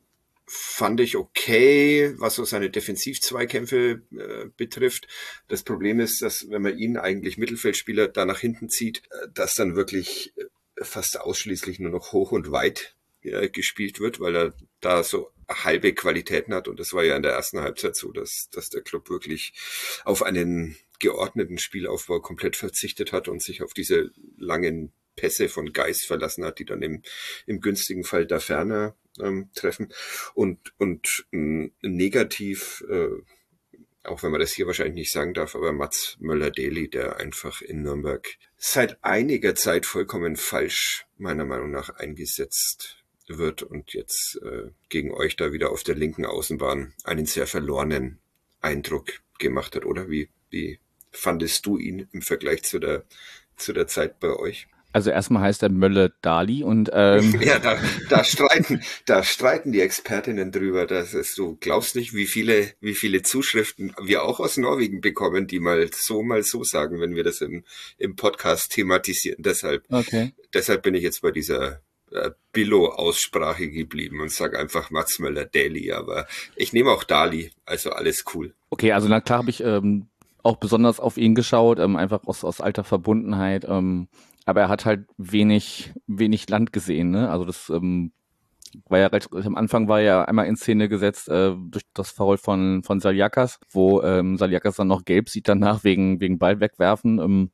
fand 0.47 1.01
ich 1.01 1.17
okay, 1.17 2.15
was 2.19 2.35
so 2.35 2.45
seine 2.45 2.71
Defensivzweikämpfe 2.71 4.03
äh, 4.11 4.49
betrifft. 4.57 5.07
Das 5.49 5.63
Problem 5.63 6.01
ist, 6.01 6.23
dass 6.23 6.51
wenn 6.51 6.63
man 6.63 6.79
ihn 6.79 6.97
eigentlich 6.97 7.39
Mittelfeldspieler 7.39 8.09
da 8.09 8.25
nach 8.25 8.41
hinten 8.41 8.69
zieht, 8.69 9.03
äh, 9.11 9.29
dass 9.33 9.55
dann 9.55 9.77
wirklich 9.77 10.35
äh, 10.37 10.85
fast 10.85 11.21
ausschließlich 11.21 11.79
nur 11.79 11.91
noch 11.91 12.13
hoch 12.13 12.33
und 12.33 12.51
weit 12.51 12.97
äh, 13.23 13.49
gespielt 13.49 14.01
wird, 14.01 14.21
weil 14.21 14.37
er 14.37 14.55
da 14.81 15.05
so 15.05 15.31
halbe 15.49 15.93
Qualitäten 15.93 16.55
hat. 16.55 16.69
Und 16.69 16.81
das 16.81 16.93
war 16.93 17.05
ja 17.05 17.17
in 17.17 17.23
der 17.23 17.33
ersten 17.33 17.61
Halbzeit 17.61 17.97
so, 17.97 18.11
dass, 18.11 18.49
dass 18.51 18.69
der 18.69 18.83
Club 18.83 19.11
wirklich 19.11 19.53
auf 20.05 20.23
einen 20.23 20.77
geordneten 20.99 21.59
Spielaufbau 21.59 22.21
komplett 22.21 22.57
verzichtet 22.57 23.13
hat 23.13 23.29
und 23.29 23.43
sich 23.43 23.63
auf 23.63 23.75
diese 23.75 24.11
langen 24.37 24.93
Pässe 25.17 25.49
von 25.49 25.73
Geist 25.73 26.07
verlassen 26.07 26.45
hat, 26.45 26.59
die 26.59 26.65
dann 26.65 26.83
im, 26.83 27.03
im 27.47 27.61
günstigen 27.61 28.05
Fall 28.05 28.27
da 28.27 28.41
ferner 28.41 28.97
ähm, 29.21 29.51
treffen. 29.55 29.93
Und, 30.35 30.73
und 30.79 31.27
äh, 31.33 31.71
negativ, 31.83 32.85
äh, 32.89 33.09
auch 34.05 34.23
wenn 34.23 34.33
man 34.33 34.41
das 34.41 34.53
hier 34.53 34.67
wahrscheinlich 34.67 34.95
nicht 34.95 35.13
sagen 35.13 35.35
darf, 35.35 35.55
aber 35.55 35.73
Mats 35.73 36.17
Möller-Deli, 36.21 36.89
der 36.89 37.19
einfach 37.19 37.63
in 37.63 37.83
Nürnberg 37.83 38.27
seit 38.57 39.03
einiger 39.05 39.55
Zeit 39.55 39.87
vollkommen 39.87 40.37
falsch, 40.37 41.07
meiner 41.19 41.45
Meinung 41.45 41.71
nach, 41.71 41.91
eingesetzt 41.91 43.03
wird 43.29 43.63
und 43.63 43.93
jetzt 43.93 44.41
äh, 44.43 44.71
gegen 44.89 45.13
euch 45.13 45.37
da 45.37 45.53
wieder 45.53 45.71
auf 45.71 45.85
der 45.85 45.95
linken 45.95 46.27
Außenbahn 46.27 46.95
einen 47.05 47.27
sehr 47.27 47.47
verlorenen 47.47 48.19
Eindruck 48.61 49.21
gemacht 49.39 49.77
hat, 49.77 49.85
oder? 49.85 50.11
Wie, 50.11 50.29
wie 50.51 50.81
fandest 51.11 51.67
du 51.67 51.79
ihn 51.79 52.09
im 52.13 52.23
Vergleich 52.23 52.63
zu 52.63 52.79
der, 52.79 53.05
zu 53.57 53.73
der 53.73 53.87
Zeit 53.87 54.19
bei 54.21 54.35
euch? 54.35 54.69
Also 54.93 55.11
erstmal 55.11 55.43
heißt 55.43 55.63
er 55.63 55.71
Mölle 55.71 56.15
Dali 56.21 56.63
und 56.63 56.91
ähm 56.93 57.41
ja, 57.43 57.59
da, 57.59 57.79
da 58.09 58.25
streiten, 58.25 58.83
da 59.07 59.23
streiten 59.23 59.73
die 59.73 59.81
Expertinnen 59.81 60.53
drüber, 60.53 60.87
dass 60.87 61.15
es, 61.15 61.35
du 61.35 61.57
glaubst 61.61 61.97
nicht, 61.97 62.15
wie 62.15 62.27
viele, 62.27 62.73
wie 62.81 62.95
viele 62.95 63.23
Zuschriften 63.23 63.95
wir 64.03 64.25
auch 64.25 64.41
aus 64.41 64.57
Norwegen 64.57 65.01
bekommen, 65.01 65.47
die 65.47 65.61
mal 65.61 65.89
so, 65.93 66.23
mal 66.23 66.43
so 66.43 66.63
sagen, 66.65 67.01
wenn 67.01 67.15
wir 67.15 67.25
das 67.25 67.41
im, 67.41 67.65
im 67.99 68.17
Podcast 68.17 68.73
thematisieren. 68.73 69.43
Deshalb, 69.43 69.85
okay. 69.91 70.33
deshalb 70.53 70.83
bin 70.83 70.95
ich 70.95 71.03
jetzt 71.03 71.23
bei 71.23 71.31
dieser 71.31 71.81
äh, 72.11 72.31
Billo-Aussprache 72.53 73.71
geblieben 73.71 74.21
und 74.21 74.31
sage 74.31 74.59
einfach 74.59 74.91
Mats 74.91 75.19
Möller 75.19 75.47
Dali, 75.47 75.93
aber 75.93 76.27
ich 76.57 76.75
nehme 76.75 76.91
auch 76.91 77.05
Dali, 77.05 77.51
also 77.65 77.91
alles 77.91 78.25
cool. 78.35 78.53
Okay, 78.69 78.93
also 78.93 79.09
na 79.09 79.21
klar 79.23 79.39
habe 79.39 79.51
ich 79.51 79.63
ähm, 79.63 80.09
auch 80.43 80.57
besonders 80.57 81.01
auf 81.01 81.17
ihn 81.17 81.35
geschaut, 81.35 81.79
ähm, 81.79 81.97
einfach 81.97 82.25
aus, 82.25 82.45
aus 82.45 82.61
alter 82.61 82.85
Verbundenheit. 82.85 83.65
Ähm, 83.69 84.09
aber 84.47 84.63
er 84.63 84.69
hat 84.69 84.85
halt 84.85 85.07
wenig, 85.17 85.93
wenig 86.07 86.49
Land 86.49 86.73
gesehen, 86.73 87.11
ne? 87.11 87.31
Also 87.31 87.45
das 87.45 87.71
ähm, 87.71 88.13
war 88.89 88.99
ja 88.99 89.07
recht, 89.09 89.29
am 89.33 89.57
Anfang 89.57 89.89
war 89.89 90.01
ja 90.01 90.25
einmal 90.25 90.47
in 90.47 90.57
Szene 90.57 90.89
gesetzt 90.89 91.29
äh, 91.29 91.55
durch 91.57 91.85
das 91.95 92.11
Foul 92.11 92.39
von, 92.39 92.83
von 92.83 93.01
Saliakas, 93.01 93.59
wo 93.71 94.03
ähm, 94.03 94.37
Saliakas 94.37 94.77
dann 94.77 94.89
noch 94.89 95.05
gelb 95.05 95.29
sieht 95.29 95.49
danach 95.49 95.85
wegen, 95.85 96.21
wegen 96.21 96.39
Ball 96.39 96.61
wegwerfen. 96.61 97.19
Ähm, 97.19 97.51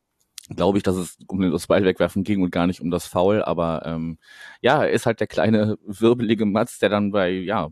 Glaube 0.56 0.78
ich, 0.78 0.82
dass 0.82 0.96
es 0.96 1.18
um 1.26 1.42
das 1.50 1.66
Ball 1.66 1.84
wegwerfen 1.84 2.24
ging 2.24 2.42
und 2.42 2.50
gar 2.50 2.66
nicht 2.66 2.80
um 2.80 2.90
das 2.90 3.06
Foul, 3.06 3.42
aber 3.42 3.82
ähm, 3.84 4.16
ja, 4.62 4.82
er 4.82 4.90
ist 4.90 5.04
halt 5.04 5.20
der 5.20 5.26
kleine 5.26 5.76
wirbelige 5.84 6.46
Matz, 6.46 6.78
der 6.78 6.88
dann 6.88 7.10
bei, 7.10 7.30
ja, 7.30 7.68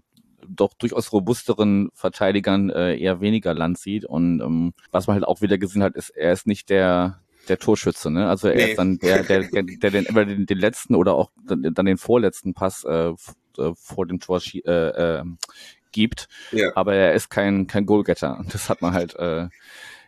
doch 0.46 0.74
durchaus 0.74 1.10
robusteren 1.12 1.88
Verteidigern 1.94 2.68
äh, 2.68 2.96
eher 2.98 3.20
weniger 3.22 3.54
Land 3.54 3.78
sieht. 3.78 4.04
Und 4.04 4.40
ähm, 4.40 4.74
was 4.90 5.06
man 5.06 5.14
halt 5.14 5.24
auch 5.24 5.40
wieder 5.40 5.56
gesehen 5.56 5.82
hat, 5.82 5.94
ist, 5.96 6.10
er 6.10 6.32
ist 6.32 6.46
nicht 6.46 6.68
der 6.68 7.22
der 7.48 7.58
Torschütze, 7.58 8.10
ne? 8.10 8.28
Also 8.28 8.48
er 8.48 8.56
nee. 8.56 8.70
ist 8.70 8.78
dann 8.78 8.98
der, 8.98 9.22
der, 9.22 9.44
der, 9.44 9.62
der 9.62 9.90
den, 9.90 10.04
den, 10.04 10.46
den 10.46 10.58
letzten 10.58 10.94
oder 10.94 11.14
auch 11.14 11.30
dann 11.46 11.86
den 11.86 11.98
vorletzten 11.98 12.54
Pass 12.54 12.84
äh, 12.84 13.08
äh 13.58 13.72
vor 13.74 14.06
dem 14.06 14.20
Tor 14.20 14.40
äh, 14.54 14.68
äh, 14.68 15.24
gibt. 15.92 16.28
Ja. 16.52 16.72
Aber 16.74 16.94
er 16.94 17.14
ist 17.14 17.30
kein, 17.30 17.66
kein 17.66 17.86
Goalgetter. 17.86 18.44
Das 18.52 18.68
hat 18.68 18.82
man 18.82 18.92
halt 18.92 19.16
äh, 19.16 19.48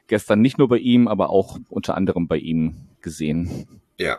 gestern 0.07 0.40
nicht 0.40 0.59
nur 0.59 0.68
bei 0.68 0.78
ihm, 0.78 1.09
aber 1.09 1.30
auch 1.30 1.59
unter 1.68 1.97
anderem 1.97 2.28
bei 2.28 2.37
ihm 2.37 2.88
gesehen. 3.00 3.80
Ja, 3.97 4.18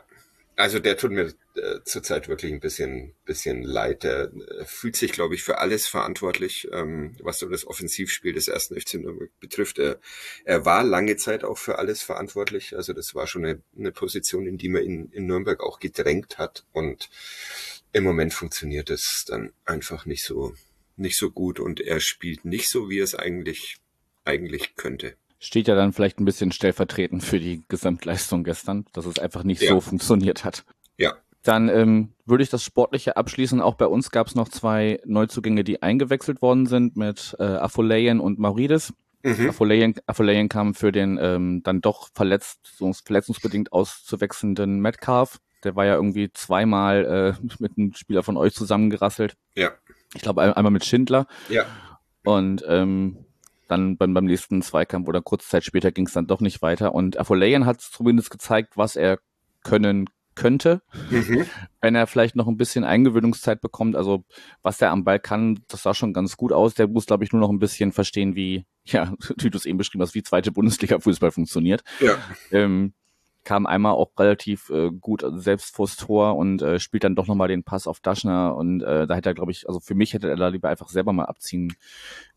also 0.59 0.79
der 0.79 0.97
tut 0.97 1.11
mir 1.11 1.33
äh, 1.55 1.79
zurzeit 1.85 2.27
wirklich 2.27 2.51
ein 2.51 2.59
bisschen, 2.59 3.15
bisschen 3.23 3.63
leid. 3.63 4.03
Der 4.03 4.23
äh, 4.23 4.65
fühlt 4.65 4.97
sich, 4.97 5.13
glaube 5.13 5.33
ich, 5.33 5.41
für 5.41 5.59
alles 5.59 5.87
verantwortlich, 5.87 6.67
ähm, 6.73 7.15
was 7.21 7.39
so 7.39 7.47
das 7.47 7.65
Offensivspiel 7.65 8.33
des 8.33 8.49
ersten 8.49 8.77
FC 8.77 8.95
Nürnberg 8.95 9.29
betrifft. 9.39 9.79
Er, 9.79 10.01
er 10.43 10.65
war 10.65 10.83
lange 10.83 11.15
Zeit 11.15 11.45
auch 11.45 11.57
für 11.57 11.79
alles 11.79 12.01
verantwortlich. 12.01 12.75
Also 12.75 12.91
das 12.91 13.15
war 13.15 13.25
schon 13.25 13.45
eine, 13.45 13.61
eine 13.77 13.93
Position, 13.93 14.47
in 14.47 14.57
die 14.57 14.67
man 14.67 14.83
ihn 14.83 15.09
in 15.13 15.27
Nürnberg 15.27 15.61
auch 15.61 15.79
gedrängt 15.79 16.37
hat. 16.37 16.65
Und 16.73 17.09
im 17.93 18.03
Moment 18.03 18.33
funktioniert 18.33 18.89
es 18.89 19.23
dann 19.25 19.53
einfach 19.63 20.05
nicht 20.05 20.25
so, 20.25 20.53
nicht 20.97 21.15
so 21.15 21.31
gut. 21.31 21.61
Und 21.61 21.79
er 21.79 22.01
spielt 22.01 22.43
nicht 22.43 22.69
so, 22.69 22.89
wie 22.89 22.99
es 22.99 23.15
eigentlich, 23.15 23.77
eigentlich 24.25 24.75
könnte 24.75 25.15
steht 25.39 25.67
ja 25.67 25.75
dann 25.75 25.93
vielleicht 25.93 26.19
ein 26.19 26.25
bisschen 26.25 26.51
stellvertretend 26.51 27.23
für 27.23 27.39
die 27.39 27.63
Gesamtleistung 27.67 28.43
gestern, 28.43 28.85
dass 28.93 29.05
es 29.05 29.19
einfach 29.19 29.43
nicht 29.43 29.61
ja. 29.61 29.69
so 29.69 29.81
funktioniert 29.81 30.43
hat. 30.43 30.65
Ja. 30.97 31.13
Dann 31.43 31.69
ähm, 31.69 32.13
würde 32.25 32.43
ich 32.43 32.49
das 32.49 32.63
Sportliche 32.63 33.15
abschließen. 33.15 33.61
Auch 33.61 33.75
bei 33.75 33.87
uns 33.87 34.11
gab 34.11 34.27
es 34.27 34.35
noch 34.35 34.49
zwei 34.49 34.99
Neuzugänge, 35.05 35.63
die 35.63 35.81
eingewechselt 35.81 36.41
worden 36.41 36.65
sind 36.65 36.97
mit 36.97 37.35
äh, 37.39 37.43
Afolayan 37.43 38.19
und 38.19 38.39
Maurides. 38.39 38.93
Mhm. 39.23 39.49
Afolayan, 39.49 39.95
Afolayan 40.05 40.49
kam 40.49 40.73
für 40.73 40.91
den 40.91 41.17
ähm, 41.21 41.61
dann 41.63 41.79
doch 41.81 42.09
verletzungs 42.13 43.01
verletzungsbedingt 43.01 43.71
auszuwechselnden 43.71 44.81
Metcalf. 44.81 45.39
Der 45.63 45.75
war 45.75 45.85
ja 45.85 45.95
irgendwie 45.95 46.31
zweimal 46.33 47.37
äh, 47.39 47.45
mit 47.59 47.77
einem 47.77 47.93
Spieler 47.93 48.23
von 48.23 48.35
euch 48.35 48.53
zusammengerasselt. 48.53 49.35
Ja. 49.55 49.71
Ich 50.13 50.21
glaube 50.21 50.55
einmal 50.55 50.71
mit 50.71 50.85
Schindler. 50.85 51.25
Ja. 51.49 51.65
Und 52.25 52.65
ähm, 52.67 53.25
dann 53.69 53.97
beim, 53.97 54.13
beim 54.13 54.25
nächsten 54.25 54.61
Zweikampf 54.61 55.07
oder 55.07 55.21
kurze 55.21 55.47
Zeit 55.47 55.63
später 55.63 55.91
ging 55.91 56.07
es 56.07 56.13
dann 56.13 56.27
doch 56.27 56.41
nicht 56.41 56.61
weiter. 56.61 56.93
Und 56.93 57.19
Afolayan 57.19 57.65
hat 57.65 57.81
zumindest 57.81 58.29
gezeigt, 58.31 58.77
was 58.77 58.95
er 58.95 59.19
können 59.63 60.09
könnte, 60.39 60.81
mhm. 61.09 61.45
wenn 61.81 61.95
er 61.95 62.07
vielleicht 62.07 62.35
noch 62.35 62.47
ein 62.47 62.55
bisschen 62.55 62.85
Eingewöhnungszeit 62.85 63.59
bekommt. 63.59 63.95
Also 63.95 64.23
was 64.61 64.81
er 64.81 64.91
am 64.91 65.03
Ball 65.03 65.19
kann, 65.19 65.59
das 65.67 65.83
sah 65.83 65.93
schon 65.93 66.13
ganz 66.13 66.37
gut 66.37 66.53
aus. 66.53 66.73
Der 66.75 66.87
muss, 66.87 67.05
glaube 67.05 67.25
ich, 67.25 67.33
nur 67.33 67.41
noch 67.41 67.49
ein 67.49 67.59
bisschen 67.59 67.91
verstehen, 67.91 68.35
wie, 68.35 68.65
ja, 68.85 69.13
wie 69.37 69.49
du 69.49 69.57
es 69.57 69.65
eben 69.65 69.77
beschrieben 69.77 70.01
hast, 70.01 70.15
wie 70.15 70.23
zweite 70.23 70.51
Bundesliga-Fußball 70.51 71.31
funktioniert. 71.31 71.83
Ja. 71.99 72.17
Ähm, 72.51 72.93
kam 73.43 73.65
einmal 73.65 73.93
auch 73.93 74.11
relativ 74.17 74.69
äh, 74.69 74.91
gut 74.91 75.25
selbst 75.35 75.75
vors 75.75 75.95
Tor 75.95 76.35
und 76.35 76.61
äh, 76.61 76.79
spielt 76.79 77.03
dann 77.03 77.15
doch 77.15 77.27
nochmal 77.27 77.47
den 77.47 77.63
Pass 77.63 77.87
auf 77.87 77.99
Daschner 77.99 78.55
und 78.55 78.81
äh, 78.81 79.07
da 79.07 79.15
hätte 79.15 79.29
er, 79.29 79.33
glaube 79.33 79.51
ich, 79.51 79.67
also 79.67 79.79
für 79.79 79.95
mich 79.95 80.13
hätte 80.13 80.29
er 80.29 80.35
da 80.35 80.49
lieber 80.49 80.69
einfach 80.69 80.89
selber 80.89 81.13
mal 81.13 81.25
abziehen 81.25 81.73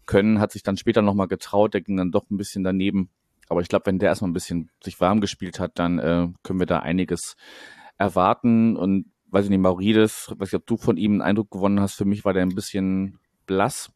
können, 0.07 0.41
hat 0.41 0.53
sich 0.53 0.63
dann 0.63 0.77
später 0.77 1.03
nochmal 1.03 1.29
getraut, 1.29 1.75
der 1.75 1.81
ging 1.81 1.97
dann 1.97 2.11
doch 2.11 2.31
ein 2.31 2.37
bisschen 2.37 2.65
daneben. 2.65 3.11
Aber 3.49 3.61
ich 3.61 3.69
glaube, 3.69 3.87
wenn 3.87 3.99
der 3.99 4.09
erstmal 4.09 4.31
ein 4.31 4.35
bisschen 4.35 4.71
sich 4.83 5.01
warm 5.01 5.21
gespielt 5.21 5.61
hat, 5.61 5.79
dann 5.79 5.99
äh, 5.99 6.29
können 6.43 6.59
wir 6.59 6.67
da 6.67 6.81
einiges 6.81 7.37
erwarten. 7.99 8.77
Und 8.77 9.07
weiß 9.31 9.45
ich 9.45 9.51
nicht, 9.51 9.61
Maurides, 9.61 10.35
weiß 10.37 10.49
ich, 10.49 10.55
ob 10.55 10.67
du 10.67 10.77
von 10.77 10.97
ihm 10.97 11.13
einen 11.13 11.23
Eindruck 11.23 11.51
gewonnen 11.51 11.81
hast, 11.81 11.95
für 11.95 12.05
mich 12.05 12.25
war 12.25 12.33
der 12.33 12.43
ein 12.43 12.55
bisschen 12.55 13.19
blass. 13.47 13.93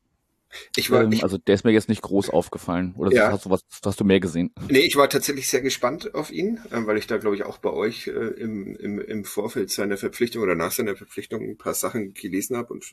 Ich 0.77 0.91
war, 0.91 1.03
ähm, 1.03 1.13
ich, 1.13 1.23
also 1.23 1.39
der 1.39 1.55
ist 1.55 1.65
mir 1.65 1.73
jetzt 1.73 1.89
nicht 1.89 2.03
groß 2.03 2.31
aufgefallen. 2.31 2.95
Oder 2.97 3.13
ja. 3.13 3.33
hast 3.33 3.47
du 3.47 3.51
was, 3.51 3.61
hast 3.85 4.01
du 4.01 4.05
mehr 4.05 4.21
gesehen? 4.21 4.53
Nee, 4.69 4.81
ich 4.81 4.97
war 4.97 5.09
tatsächlich 5.09 5.49
sehr 5.49 5.61
gespannt 5.61 6.15
auf 6.15 6.31
ihn, 6.31 6.61
äh, 6.71 6.87
weil 6.87 6.99
ich 6.99 7.07
da, 7.07 7.17
glaube 7.19 7.37
ich, 7.37 7.45
auch 7.45 7.59
bei 7.59 7.71
euch 7.71 8.07
äh, 8.07 8.11
im, 8.11 8.77
im, 8.77 8.99
im 9.01 9.25
Vorfeld 9.25 9.71
seiner 9.71 9.97
Verpflichtung 9.97 10.43
oder 10.43 10.55
nach 10.55 10.73
seiner 10.73 10.97
Verpflichtung 10.97 11.43
ein 11.43 11.59
paar 11.59 11.75
Sachen 11.75 12.15
gelesen 12.15 12.57
habe 12.57 12.73
und 12.73 12.85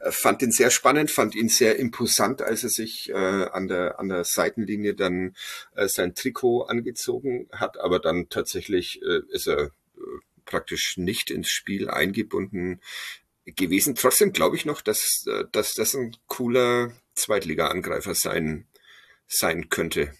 äh, 0.00 0.10
fand 0.10 0.42
ihn 0.42 0.52
sehr 0.52 0.70
spannend, 0.70 1.10
fand 1.10 1.34
ihn 1.34 1.48
sehr 1.48 1.78
imposant, 1.78 2.42
als 2.42 2.62
er 2.62 2.70
sich 2.70 3.10
äh, 3.10 3.14
an 3.14 3.68
der 3.68 3.98
an 3.98 4.08
der 4.08 4.24
Seitenlinie 4.24 4.94
dann 4.94 5.34
äh, 5.74 5.88
sein 5.88 6.14
Trikot 6.14 6.62
angezogen 6.62 7.48
hat, 7.52 7.78
aber 7.78 7.98
dann 7.98 8.28
tatsächlich 8.28 9.00
äh, 9.02 9.20
ist 9.30 9.48
er 9.48 9.66
äh, 9.66 9.70
praktisch 10.44 10.96
nicht 10.96 11.30
ins 11.30 11.48
Spiel 11.48 11.90
eingebunden 11.90 12.80
gewesen. 13.46 13.94
Trotzdem 13.94 14.32
glaube 14.32 14.56
ich 14.56 14.64
noch, 14.64 14.80
dass, 14.80 15.26
äh, 15.26 15.44
dass 15.52 15.74
das 15.74 15.94
ein 15.94 16.16
cooler 16.26 16.92
Zweitliga-Angreifer 17.14 18.14
sein, 18.14 18.66
sein 19.26 19.68
könnte. 19.68 20.12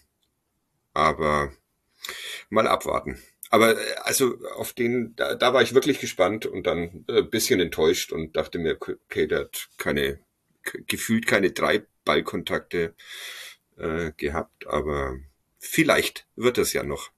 Aber 0.93 1.51
mal 2.49 2.67
abwarten. 2.67 3.21
Aber 3.49 3.79
äh, 3.79 3.95
also 4.03 4.37
auf 4.55 4.73
den, 4.73 5.15
da, 5.15 5.35
da 5.35 5.53
war 5.53 5.61
ich 5.61 5.73
wirklich 5.73 5.99
gespannt 5.99 6.45
und 6.45 6.67
dann 6.67 7.05
ein 7.07 7.15
äh, 7.15 7.21
bisschen 7.23 7.59
enttäuscht 7.59 8.11
und 8.11 8.35
dachte 8.35 8.59
mir, 8.59 8.77
okay, 8.79 9.27
der 9.27 9.39
hat 9.39 9.69
keine, 9.77 10.19
gefühlt 10.87 11.27
keine 11.27 11.51
drei 11.51 11.85
Ballkontakte 12.05 12.93
äh, 13.77 14.11
gehabt, 14.17 14.67
aber 14.67 15.17
vielleicht 15.59 16.27
wird 16.35 16.57
das 16.57 16.73
ja 16.73 16.83
noch. 16.83 17.11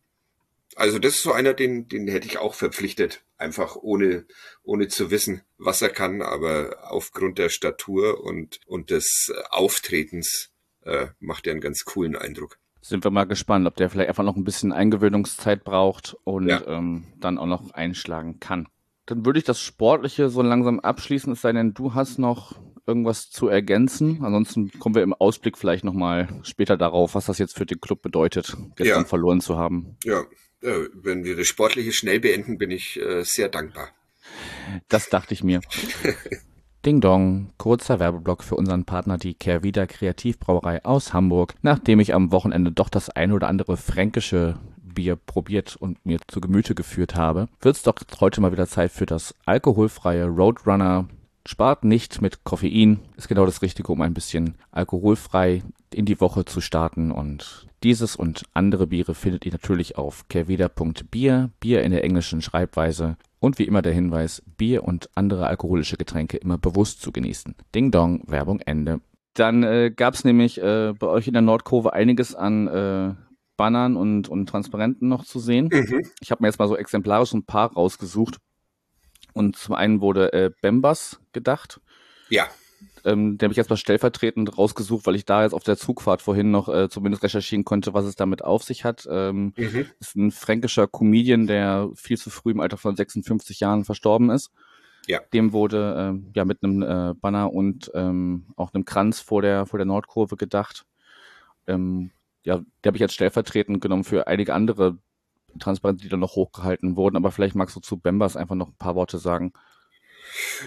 Also 0.76 1.00
das 1.00 1.16
ist 1.16 1.24
so 1.24 1.32
einer, 1.32 1.54
den, 1.54 1.88
den 1.88 2.08
hätte 2.08 2.28
ich 2.28 2.38
auch 2.38 2.54
verpflichtet, 2.54 3.22
einfach 3.40 3.76
ohne, 3.76 4.26
ohne 4.64 4.88
zu 4.88 5.12
wissen, 5.12 5.42
was 5.58 5.82
er 5.82 5.90
kann, 5.90 6.22
aber 6.22 6.92
aufgrund 6.92 7.38
der 7.38 7.50
Statur 7.50 8.24
und, 8.24 8.60
und 8.68 8.90
des 8.90 9.34
Auftretens 9.50 10.52
äh, 10.82 11.08
macht 11.20 11.48
er 11.48 11.52
einen 11.52 11.62
ganz 11.62 11.86
coolen 11.86 12.16
Eindruck. 12.16 12.60
Sind 12.82 13.04
wir 13.04 13.12
mal 13.12 13.26
gespannt, 13.26 13.68
ob 13.68 13.76
der 13.76 13.90
vielleicht 13.90 14.10
einfach 14.10 14.24
noch 14.24 14.36
ein 14.36 14.44
bisschen 14.44 14.72
Eingewöhnungszeit 14.72 15.64
braucht 15.64 16.16
und 16.24 16.48
ja. 16.48 16.66
ähm, 16.68 17.08
dann 17.20 17.38
auch 17.38 17.46
noch 17.46 17.72
einschlagen 17.72 18.40
kann. 18.40 18.68
Dann 19.06 19.26
würde 19.26 19.40
ich 19.40 19.46
das 19.46 19.60
Sportliche 19.60 20.30
so 20.30 20.42
langsam 20.42 20.80
abschließen, 20.80 21.34
es 21.34 21.42
sei 21.42 21.52
denn, 21.52 21.74
du 21.74 21.94
hast 21.94 22.20
noch 22.20 22.56
irgendwas 22.86 23.30
zu 23.30 23.48
ergänzen. 23.48 24.24
Ansonsten 24.24 24.72
kommen 24.80 24.96
wir 24.96 25.04
im 25.04 25.14
Ausblick 25.14 25.58
vielleicht 25.58 25.84
nochmal 25.84 26.28
später 26.44 26.78
darauf, 26.78 27.16
was 27.16 27.26
das 27.26 27.38
jetzt 27.38 27.56
für 27.56 27.66
den 27.66 27.80
Club 27.80 28.02
bedeutet, 28.02 28.56
gestern 28.76 29.04
ja. 29.04 29.06
verloren 29.06 29.42
zu 29.42 29.58
haben. 29.58 29.98
Ja, 30.04 30.22
äh, 30.22 30.26
wenn 30.62 31.24
wir 31.24 31.36
das 31.36 31.48
Sportliche 31.48 31.92
schnell 31.92 32.20
beenden, 32.20 32.58
bin 32.58 32.72
ich 32.72 33.00
äh, 33.00 33.24
sehr 33.24 33.50
dankbar. 33.50 33.90
Das 34.88 35.10
dachte 35.10 35.34
ich 35.34 35.44
mir. 35.44 35.62
Ding 36.86 37.02
Dong, 37.02 37.52
kurzer 37.58 38.00
Werbeblock 38.00 38.44
für 38.44 38.56
unseren 38.56 38.86
Partner, 38.86 39.18
die 39.18 39.34
Kehrwieder 39.34 39.86
Kreativbrauerei 39.86 40.86
aus 40.86 41.14
Hamburg. 41.14 41.56
Nachdem 41.62 42.00
ich 42.00 42.14
am 42.14 42.32
Wochenende 42.32 42.72
doch 42.72 42.90
das 42.90 43.10
ein 43.10 43.34
oder 43.34 43.50
andere 43.50 43.76
fränkische 43.76 44.58
Bier 44.82 45.18
probiert 45.18 45.76
und 45.76 46.06
mir 46.06 46.20
zu 46.28 46.40
Gemüte 46.40 46.76
geführt 46.76 47.16
habe, 47.16 47.50
wird 47.62 47.76
es 47.76 47.84
doch 47.84 47.96
heute 48.22 48.40
mal 48.40 48.52
wieder 48.54 48.68
Zeit 48.68 48.92
für 48.92 49.06
das 49.06 49.36
alkoholfreie 49.46 50.26
Roadrunner 50.26 51.10
Spart 51.46 51.84
nicht 51.84 52.22
mit 52.22 52.44
Koffein, 52.44 53.00
ist 53.18 53.28
genau 53.28 53.46
das 53.46 53.62
Richtige, 53.62 53.92
um 53.92 54.02
ein 54.02 54.14
bisschen 54.14 54.56
alkoholfrei 54.72 55.64
in 55.92 56.06
die 56.06 56.22
Woche 56.22 56.46
zu 56.46 56.62
starten. 56.62 57.12
Und 57.12 57.66
dieses 57.84 58.16
und 58.16 58.44
andere 58.54 58.88
Biere 58.88 59.16
findet 59.16 59.46
ihr 59.46 59.52
natürlich 59.52 59.98
auf 59.98 60.28
kerveda.bier, 60.28 61.52
Bier 61.60 61.84
in 61.84 61.92
der 61.92 62.04
englischen 62.04 62.42
Schreibweise. 62.42 63.18
Und 63.40 63.58
wie 63.58 63.64
immer 63.64 63.82
der 63.82 63.94
Hinweis, 63.94 64.44
Bier 64.58 64.84
und 64.84 65.10
andere 65.16 65.48
alkoholische 65.48 65.96
Getränke 65.96 66.38
immer 66.38 66.58
bewusst 66.58 67.02
zu 67.02 67.12
genießen. 67.12 67.56
Ding 67.74 67.92
Dong, 67.92 68.24
Werbung 68.28 68.60
Ende. 68.60 69.00
Dann 69.34 69.64
äh, 69.64 69.92
gab 69.96 70.14
es 70.14 70.26
nämlich 70.26 70.62
äh, 70.62 70.94
bei 70.98 71.08
euch 71.08 71.28
in 71.28 71.34
der 71.34 71.42
Nordkurve 71.42 71.94
einiges 71.94 72.36
an 72.36 72.68
äh, 72.68 73.16
Bannern 73.56 73.96
und, 73.96 74.28
und 74.28 74.48
Transparenten 74.48 75.08
noch 75.08 75.24
zu 75.24 75.40
sehen. 75.40 75.70
Mhm. 75.72 76.02
Ich 76.20 76.32
habe 76.32 76.42
mir 76.42 76.48
jetzt 76.48 76.60
mal 76.60 76.68
so 76.68 76.76
exemplarisch 76.76 77.34
ein 77.34 77.46
paar 77.46 77.74
rausgesucht. 77.74 78.38
Und 79.34 79.56
zum 79.56 79.76
einen 79.76 80.02
wurde 80.02 80.34
äh, 80.34 80.52
Bembas 80.62 81.20
gedacht. 81.32 81.80
Ja. 82.30 82.48
Ähm, 83.06 83.38
den 83.38 83.46
habe 83.46 83.54
ich 83.54 83.58
jetzt 83.58 83.70
mal 83.70 83.78
stellvertretend 83.78 84.58
rausgesucht, 84.58 85.06
weil 85.06 85.16
ich 85.16 85.26
da 85.26 85.44
jetzt 85.44 85.54
auf 85.54 85.64
der 85.64 85.78
Zugfahrt 85.78 86.22
vorhin 86.22 86.52
noch 86.52 86.70
äh, 86.70 86.90
zumindest 86.90 87.24
recherchieren 87.24 87.66
konnte, 87.66 87.94
was 87.94 88.06
es 88.06 88.16
damit 88.16 88.44
auf 88.44 88.64
sich 88.64 88.84
hat. 88.84 89.08
Ähm, 89.10 89.54
mhm. 89.56 89.88
Ist 90.00 90.16
ein 90.16 90.32
fränkischer 90.32 90.88
Comedian, 90.88 91.48
der 91.48 91.90
viel 91.96 92.18
zu 92.18 92.30
früh 92.30 92.52
im 92.52 92.60
Alter 92.60 92.78
von 92.78 92.96
56 92.96 93.60
Jahren 93.60 93.86
verstorben 93.86 94.30
ist. 94.30 94.52
Ja. 95.08 95.22
Dem 95.34 95.54
wurde 95.54 96.14
äh, 96.16 96.30
ja 96.36 96.46
mit 96.46 96.64
einem 96.64 96.82
äh, 96.84 97.14
Banner 97.16 97.52
und 97.52 97.92
ähm, 97.96 98.46
auch 98.56 98.74
einem 98.74 98.86
Kranz 98.86 99.20
vor 99.20 99.42
der 99.42 99.66
vor 99.66 99.80
der 99.80 99.86
Nordkurve 99.86 100.36
gedacht. 100.36 100.86
Ähm, 101.68 102.12
ja, 102.44 102.62
der 102.84 102.90
habe 102.90 102.98
ich 102.98 103.02
jetzt 103.02 103.14
stellvertretend 103.14 103.82
genommen 103.82 104.04
für 104.04 104.28
einige 104.28 104.54
andere 104.54 104.98
Transparente, 105.60 106.04
die 106.04 106.10
dann 106.10 106.20
noch 106.20 106.36
hochgehalten 106.36 106.96
wurden. 106.96 107.16
Aber 107.16 107.32
vielleicht 107.32 107.56
magst 107.56 107.76
du 107.76 107.80
zu 107.80 107.98
Bembas 107.98 108.38
einfach 108.38 108.56
noch 108.56 108.70
ein 108.70 108.78
paar 108.78 108.96
Worte 108.96 109.18
sagen. 109.18 109.54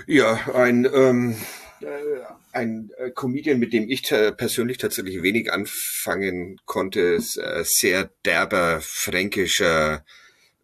Ja, 0.06 0.38
ein 0.54 0.88
ähm, 0.92 1.32
äh, 1.32 1.34
ein 2.52 2.90
äh, 2.96 3.10
Comedian, 3.10 3.58
mit 3.58 3.72
dem 3.72 3.88
ich 3.88 4.02
persönlich 4.02 4.78
tatsächlich 4.78 5.22
wenig 5.22 5.52
anfangen 5.52 6.60
konnte, 6.64 7.00
ist, 7.00 7.36
äh, 7.36 7.62
sehr 7.64 8.10
derber 8.24 8.80
fränkischer 8.80 10.04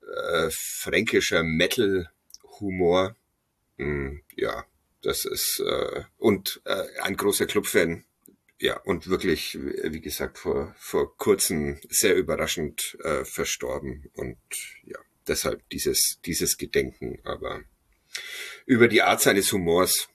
äh, 0.08 0.50
fränkischer 0.50 1.42
Metal-Humor. 1.42 3.16
Mm, 3.76 4.18
ja, 4.36 4.64
das 5.02 5.24
ist 5.24 5.60
äh, 5.60 6.02
und 6.16 6.60
äh, 6.64 6.84
ein 7.02 7.16
großer 7.16 7.46
Clubfan. 7.46 8.04
Ja, 8.60 8.76
und 8.80 9.08
wirklich, 9.08 9.56
wie 9.56 10.00
gesagt, 10.00 10.36
vor, 10.38 10.74
vor 10.78 11.16
kurzem 11.16 11.78
sehr 11.88 12.16
überraschend 12.16 12.98
äh, 13.04 13.24
verstorben. 13.24 14.10
Und 14.14 14.38
ja, 14.84 14.98
deshalb 15.28 15.68
dieses, 15.70 16.18
dieses 16.24 16.58
Gedenken. 16.58 17.20
Aber 17.22 17.60
über 18.66 18.88
die 18.88 19.02
Art 19.02 19.20
seines 19.20 19.52
Humors 19.52 20.08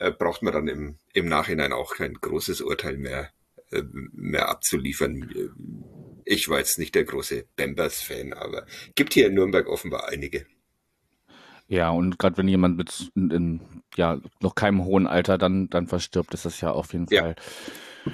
äh, 0.00 0.10
braucht 0.10 0.42
man 0.42 0.52
dann 0.52 0.66
im, 0.66 0.96
im 1.12 1.28
Nachhinein 1.28 1.72
auch 1.72 1.94
kein 1.94 2.14
großes 2.14 2.62
Urteil 2.62 2.96
mehr, 2.96 3.30
äh, 3.70 3.82
mehr 3.92 4.48
abzuliefern. 4.48 5.30
Ich 6.24 6.48
war 6.48 6.58
jetzt 6.58 6.78
nicht 6.78 6.94
der 6.94 7.04
große 7.04 7.44
Bambers-Fan, 7.56 8.32
aber 8.32 8.66
gibt 8.94 9.12
hier 9.14 9.26
in 9.26 9.34
Nürnberg 9.34 9.68
offenbar 9.68 10.08
einige. 10.08 10.46
Ja, 11.68 11.90
und 11.90 12.18
gerade 12.18 12.38
wenn 12.38 12.48
jemand 12.48 12.78
mit 12.78 13.12
in, 13.14 13.30
in, 13.30 13.60
ja 13.94 14.20
noch 14.40 14.54
keinem 14.56 14.84
hohen 14.84 15.06
Alter 15.06 15.38
dann 15.38 15.68
dann 15.68 15.86
verstirbt, 15.86 16.34
ist 16.34 16.44
das 16.44 16.60
ja 16.60 16.72
auf 16.72 16.92
jeden 16.92 17.06
Fall 17.06 17.36
ja. 18.04 18.12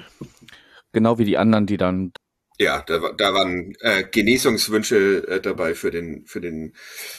genau 0.91 1.17
wie 1.17 1.25
die 1.25 1.37
anderen, 1.37 1.65
die 1.65 1.77
dann 1.77 2.11
ja, 2.59 2.81
da, 2.81 3.11
da 3.11 3.33
waren 3.33 3.75
äh, 3.81 4.03
Genesungswünsche 4.03 5.27
äh, 5.27 5.39
dabei 5.39 5.75
für 5.75 5.91
den 5.91 6.25
für 6.25 6.41
den 6.41 6.73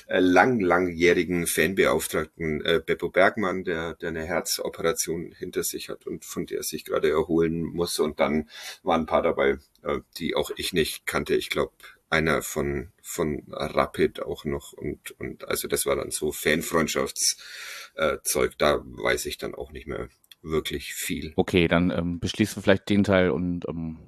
äh, 0.09 0.19
lang 0.19 0.59
langjährigen 0.59 1.47
Fanbeauftragten 1.47 2.65
äh, 2.65 2.83
Beppo 2.85 3.09
Bergmann, 3.09 3.63
der 3.63 3.95
der 3.95 4.09
eine 4.09 4.25
Herzoperation 4.25 5.33
hinter 5.33 5.63
sich 5.63 5.91
hat 5.91 6.07
und 6.07 6.25
von 6.25 6.47
der 6.47 6.65
sich 6.65 6.85
gerade 6.85 7.11
erholen 7.11 7.63
muss. 7.63 8.01
Und 8.01 8.19
dann 8.19 8.49
waren 8.83 9.03
ein 9.03 9.07
paar 9.07 9.23
dabei, 9.23 9.59
äh, 9.85 10.01
die 10.17 10.35
auch 10.35 10.51
ich 10.57 10.73
nicht 10.73 11.07
kannte. 11.07 11.37
Ich 11.37 11.51
glaube 11.51 11.75
einer 12.11 12.43
von 12.43 12.91
von 13.01 13.45
Rapid 13.49 14.23
auch 14.23 14.45
noch 14.45 14.73
und 14.73 15.13
und 15.21 15.47
also 15.47 15.69
das 15.69 15.87
war 15.87 15.95
dann 15.95 16.11
so 16.11 16.33
Fanfreundschaftszeug. 16.33 18.53
Äh, 18.53 18.57
da 18.59 18.81
weiß 18.83 19.27
ich 19.27 19.39
dann 19.39 19.55
auch 19.55 19.71
nicht 19.71 19.87
mehr 19.87 20.09
wirklich 20.43 20.95
viel. 20.95 21.33
Okay, 21.37 21.69
dann 21.69 21.91
ähm, 21.91 22.19
beschließen 22.19 22.57
wir 22.57 22.63
vielleicht 22.63 22.89
den 22.89 23.05
Teil 23.05 23.31
und 23.31 23.69
ähm, 23.69 23.99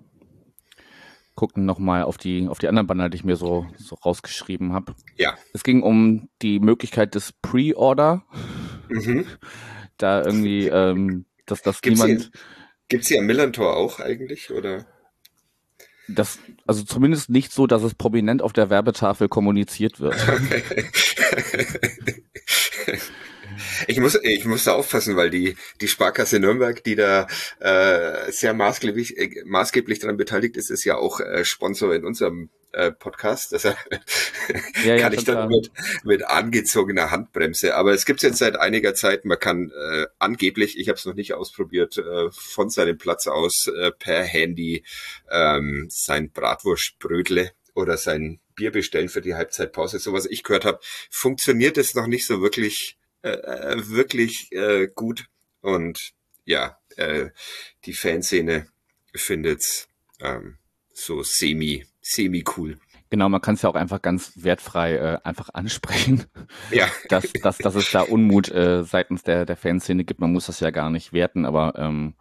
gucken 1.34 1.64
nochmal 1.64 2.02
auf 2.02 2.18
die, 2.18 2.48
auf 2.48 2.58
die 2.58 2.68
anderen 2.68 2.86
Banner, 2.86 3.08
die 3.08 3.16
ich 3.16 3.24
mir 3.24 3.36
so, 3.36 3.66
so 3.76 3.94
rausgeschrieben 3.94 4.72
habe. 4.72 4.94
Ja. 5.16 5.36
Es 5.52 5.62
ging 5.62 5.82
um 5.82 6.28
die 6.42 6.60
Möglichkeit 6.60 7.14
des 7.14 7.32
Pre-Order. 7.32 8.24
Mhm. 8.88 9.26
Da 9.96 10.22
irgendwie, 10.22 10.66
ähm, 10.66 11.24
dass 11.46 11.62
das 11.62 11.80
Gibt's 11.80 12.02
niemand. 12.02 12.22
Hier, 12.22 12.30
gibt's 12.88 13.08
hier 13.08 13.20
am 13.20 13.26
Millantor 13.26 13.76
auch 13.76 14.00
eigentlich, 14.00 14.50
oder? 14.50 14.86
Das, 16.08 16.38
also 16.66 16.82
zumindest 16.82 17.30
nicht 17.30 17.52
so, 17.52 17.66
dass 17.66 17.82
es 17.82 17.94
prominent 17.94 18.42
auf 18.42 18.52
der 18.52 18.68
Werbetafel 18.68 19.28
kommuniziert 19.28 20.00
wird. 20.00 20.16
Ich 23.86 23.98
muss, 24.00 24.18
ich 24.22 24.44
muss 24.44 24.64
da 24.64 24.72
aufpassen, 24.74 25.16
weil 25.16 25.30
die, 25.30 25.56
die 25.80 25.88
Sparkasse 25.88 26.40
Nürnberg, 26.40 26.82
die 26.84 26.94
da 26.94 27.26
äh, 27.58 28.30
sehr 28.30 28.54
maßgeblich, 28.54 29.18
äh, 29.18 29.42
maßgeblich 29.44 29.98
daran 29.98 30.16
beteiligt 30.16 30.56
ist, 30.56 30.70
ist 30.70 30.84
ja 30.84 30.96
auch 30.96 31.20
äh, 31.20 31.44
Sponsor 31.44 31.94
in 31.94 32.04
unserem 32.04 32.50
äh, 32.72 32.92
Podcast. 32.92 33.52
Deshalb 33.52 33.76
ja, 34.84 34.96
kann 34.98 35.12
ja, 35.12 35.18
ich 35.18 35.24
dann 35.24 35.48
mit, 35.48 35.70
mit 36.04 36.24
angezogener 36.24 37.10
Handbremse. 37.10 37.74
Aber 37.74 37.92
es 37.92 38.04
gibt 38.04 38.22
jetzt 38.22 38.38
seit 38.38 38.56
einiger 38.56 38.94
Zeit, 38.94 39.24
man 39.24 39.38
kann 39.38 39.70
äh, 39.70 40.06
angeblich, 40.18 40.78
ich 40.78 40.88
habe 40.88 40.98
es 40.98 41.04
noch 41.04 41.14
nicht 41.14 41.34
ausprobiert, 41.34 41.98
äh, 41.98 42.30
von 42.30 42.70
seinem 42.70 42.98
Platz 42.98 43.26
aus 43.26 43.66
äh, 43.66 43.90
per 43.90 44.22
Handy 44.22 44.84
ähm, 45.30 45.88
sein 45.90 46.30
Bratwurstbrödle 46.30 47.52
oder 47.74 47.96
sein 47.96 48.40
Bier 48.54 48.70
bestellen 48.70 49.08
für 49.08 49.20
die 49.20 49.34
Halbzeitpause. 49.34 49.98
So 49.98 50.12
was 50.12 50.26
ich 50.26 50.42
gehört 50.42 50.64
habe, 50.64 50.80
funktioniert 51.10 51.78
es 51.78 51.94
noch 51.94 52.06
nicht 52.06 52.26
so 52.26 52.42
wirklich 52.42 52.98
äh, 53.22 53.30
äh, 53.30 53.88
wirklich 53.88 54.50
äh, 54.52 54.88
gut. 54.94 55.26
Und 55.60 56.12
ja, 56.44 56.78
äh, 56.96 57.30
die 57.84 57.92
Fanszene 57.92 58.66
findet's 59.14 59.88
ähm, 60.20 60.58
so 60.92 61.22
semi, 61.22 61.86
semi 62.00 62.44
cool. 62.56 62.78
Genau, 63.10 63.28
man 63.28 63.40
kann 63.40 63.54
es 63.54 63.62
ja 63.62 63.68
auch 63.68 63.74
einfach 63.74 64.00
ganz 64.02 64.32
wertfrei 64.36 64.94
äh, 64.94 65.18
einfach 65.24 65.50
ansprechen. 65.52 66.26
Ja. 66.70 66.88
Dass, 67.08 67.32
dass, 67.42 67.58
dass 67.58 67.74
es 67.74 67.90
da 67.90 68.02
Unmut 68.02 68.48
äh, 68.50 68.84
seitens 68.84 69.22
der, 69.24 69.44
der 69.44 69.56
Fanszene 69.56 70.04
gibt. 70.04 70.20
Man 70.20 70.32
muss 70.32 70.46
das 70.46 70.60
ja 70.60 70.70
gar 70.70 70.90
nicht 70.90 71.12
werten, 71.12 71.44
aber 71.44 71.74
ähm, 71.76 72.14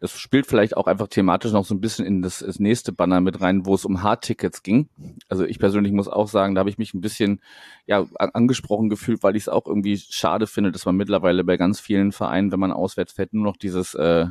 das 0.00 0.18
spielt 0.18 0.46
vielleicht 0.46 0.76
auch 0.76 0.86
einfach 0.86 1.08
thematisch 1.08 1.52
noch 1.52 1.64
so 1.64 1.74
ein 1.74 1.80
bisschen 1.80 2.04
in 2.04 2.22
das, 2.22 2.40
das 2.40 2.58
nächste 2.58 2.92
Banner 2.92 3.20
mit 3.20 3.40
rein, 3.40 3.66
wo 3.66 3.74
es 3.74 3.84
um 3.84 4.02
Hardtickets 4.02 4.62
ging. 4.62 4.88
Also 5.28 5.44
ich 5.44 5.58
persönlich 5.58 5.92
muss 5.92 6.08
auch 6.08 6.28
sagen, 6.28 6.54
da 6.54 6.60
habe 6.60 6.70
ich 6.70 6.78
mich 6.78 6.94
ein 6.94 7.00
bisschen 7.00 7.40
ja 7.86 8.06
angesprochen 8.18 8.88
gefühlt, 8.88 9.22
weil 9.22 9.36
ich 9.36 9.44
es 9.44 9.48
auch 9.48 9.66
irgendwie 9.66 9.96
schade 9.96 10.46
finde, 10.46 10.72
dass 10.72 10.84
man 10.84 10.96
mittlerweile 10.96 11.44
bei 11.44 11.56
ganz 11.56 11.80
vielen 11.80 12.12
Vereinen, 12.12 12.52
wenn 12.52 12.60
man 12.60 12.72
auswärts 12.72 13.12
fährt, 13.12 13.32
nur 13.32 13.44
noch 13.44 13.56
dieses 13.56 13.94
äh, 13.94 14.26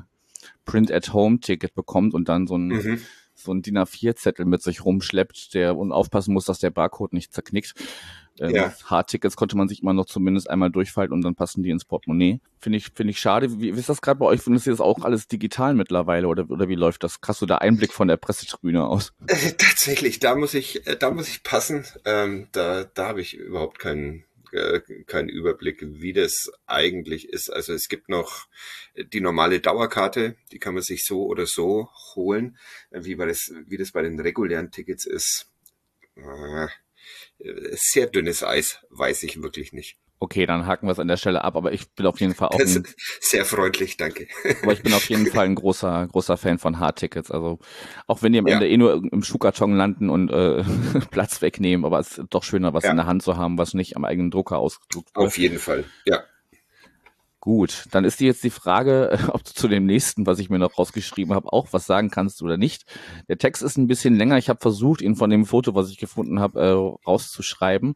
Print-at-Home-Ticket 0.66 1.74
bekommt 1.74 2.14
und 2.14 2.30
dann 2.30 2.48
so 2.48 2.58
ein 2.58 2.68
mhm 2.68 3.00
so 3.36 3.54
ein 3.54 3.62
DIN 3.62 3.78
A4-Zettel 3.78 4.46
mit 4.46 4.62
sich 4.62 4.84
rumschleppt, 4.86 5.54
der 5.54 5.78
und 5.78 5.92
aufpassen 5.92 6.34
muss, 6.34 6.46
dass 6.46 6.60
der 6.60 6.70
Barcode 6.72 7.14
nicht 7.14 7.34
zerknickt. 7.34 7.74
Ähm, 8.40 8.54
ja. 8.54 8.74
Hardtickets 8.86 9.36
konnte 9.36 9.56
man 9.56 9.68
sich 9.68 9.82
immer 9.82 9.94
noch 9.94 10.06
zumindest 10.06 10.50
einmal 10.50 10.70
durchfalten 10.70 11.14
und 11.14 11.22
dann 11.22 11.36
passen 11.36 11.64
die 11.64 11.70
ins 11.70 11.86
Portemonnaie. 11.86 12.42
Finde 12.60 12.78
ich, 12.78 12.90
finde 12.94 13.12
ich 13.12 13.20
schade. 13.20 13.60
Wie, 13.60 13.76
wie 13.76 13.80
ist 13.80 13.90
das 13.90 14.02
gerade 14.02 14.20
bei 14.20 14.26
euch? 14.26 14.42
Findest 14.42 14.68
ihr 14.68 14.74
das 14.74 14.82
auch 14.82 15.04
alles 15.04 15.28
digital 15.28 15.74
mittlerweile 15.74 16.28
oder, 16.28 16.50
oder 16.50 16.68
wie 16.68 16.76
läuft 16.76 17.04
das? 17.04 17.18
Hast 17.26 17.42
du 17.42 17.46
da 17.46 17.58
Einblick 17.58 17.94
von 17.94 18.08
der 18.08 18.18
Pressetribüne 18.18 18.86
aus? 18.86 19.14
Äh, 19.28 19.54
tatsächlich, 19.54 20.20
da 20.20 20.36
muss 20.36 20.54
ich, 20.54 20.88
äh, 20.88 20.96
da 20.98 21.12
muss 21.12 21.28
ich 21.28 21.44
passen. 21.44 21.84
Ähm, 22.06 22.48
da, 22.52 22.84
da 22.84 23.08
habe 23.08 23.22
ich 23.22 23.36
überhaupt 23.36 23.80
keinen, 23.80 24.24
äh, 24.52 24.80
keinen 25.08 25.30
Überblick, 25.30 25.80
wie 25.82 26.14
das 26.14 26.52
eigentlich 26.68 27.30
ist. 27.30 27.52
Also 27.52 27.74
es 27.74 27.90
gibt 27.90 28.08
noch 28.08 28.48
die 29.14 29.22
normale 29.22 29.60
Dauerkarte, 29.60 30.36
die 30.52 30.60
kann 30.60 30.74
man 30.74 30.84
sich 30.84 31.06
so 31.06 31.26
oder 31.26 31.46
so 31.46 31.90
holen, 32.16 32.58
wie, 32.92 33.16
bei 33.16 33.26
das, 33.26 33.52
wie 33.66 33.78
das 33.78 33.92
bei 33.92 34.04
den 34.04 34.20
regulären 34.20 34.72
Tickets 34.72 35.06
ist. 35.06 35.48
Sehr 37.74 38.08
dünnes 38.08 38.44
Eis, 38.44 38.80
weiß 38.90 39.24
ich 39.24 39.42
wirklich 39.42 39.74
nicht. 39.74 39.98
Okay, 40.18 40.46
dann 40.46 40.66
haken 40.66 40.88
wir 40.88 40.94
es 40.94 41.00
an 41.00 41.10
der 41.10 41.18
Stelle 41.18 41.44
ab, 41.44 41.58
aber 41.58 41.74
ich 41.74 41.92
bin 41.92 42.06
auf 42.06 42.22
jeden 42.22 42.34
Fall 42.34 42.48
auch 42.48 42.60
ein, 42.60 42.88
sehr 43.20 43.44
freundlich, 43.44 43.98
danke. 43.98 44.28
aber 44.64 44.72
ich 44.72 44.82
bin 44.82 44.94
auf 44.94 45.10
jeden 45.10 45.28
Fall 45.28 45.46
ein 45.46 45.56
großer 45.56 46.08
großer 46.10 46.38
Fan 46.38 46.58
von 46.58 46.80
Hardtickets. 46.80 47.32
Also 47.32 47.60
auch 48.08 48.24
wenn 48.24 48.32
die 48.32 48.40
am 48.40 48.48
ja. 48.48 48.54
Ende 48.54 48.70
eh 48.70 48.78
nur 48.78 49.04
im 49.12 49.24
Schuhkarton 49.24 49.76
landen 49.76 50.10
und 50.10 50.32
äh, 50.32 50.64
Platz 51.12 51.42
wegnehmen, 51.42 51.86
aber 51.86 52.00
es 52.00 52.18
ist 52.18 52.28
doch 52.30 52.44
schöner, 52.44 52.74
was 52.74 52.86
ja. 52.86 52.92
in 52.92 52.98
der 52.98 53.08
Hand 53.08 53.24
zu 53.24 53.36
haben, 53.36 53.58
was 53.58 53.74
nicht 53.74 53.98
am 53.98 54.06
eigenen 54.06 54.32
Drucker 54.32 54.58
ausgedruckt 54.58 55.14
wird. 55.16 55.28
Auf 55.28 55.38
jeden 55.38 55.60
Fall, 55.60 55.84
ja. 56.06 56.24
Gut, 57.46 57.86
dann 57.92 58.06
ist 58.06 58.20
jetzt 58.22 58.44
die 58.44 58.50
Frage, 58.50 59.20
ob 59.32 59.44
du 59.44 59.52
zu 59.54 59.68
dem 59.68 59.86
nächsten, 59.86 60.26
was 60.26 60.40
ich 60.40 60.50
mir 60.50 60.58
noch 60.58 60.80
rausgeschrieben 60.80 61.36
habe, 61.36 61.54
auch 61.54 61.68
was 61.74 61.86
sagen 61.86 62.10
kannst 62.10 62.42
oder 62.42 62.58
nicht. 62.58 62.86
Der 63.30 63.38
Text 63.38 63.62
ist 63.62 63.78
ein 63.78 63.86
bisschen 63.86 64.16
länger. 64.16 64.40
Ich 64.40 64.50
habe 64.50 64.60
versucht, 64.60 65.04
ihn 65.04 65.16
von 65.16 65.30
dem 65.30 65.46
Foto, 65.46 65.76
was 65.76 65.92
ich 65.92 66.00
gefunden 66.00 66.40
habe, 66.40 66.60
äh, 66.60 67.08
rauszuschreiben. 67.08 67.94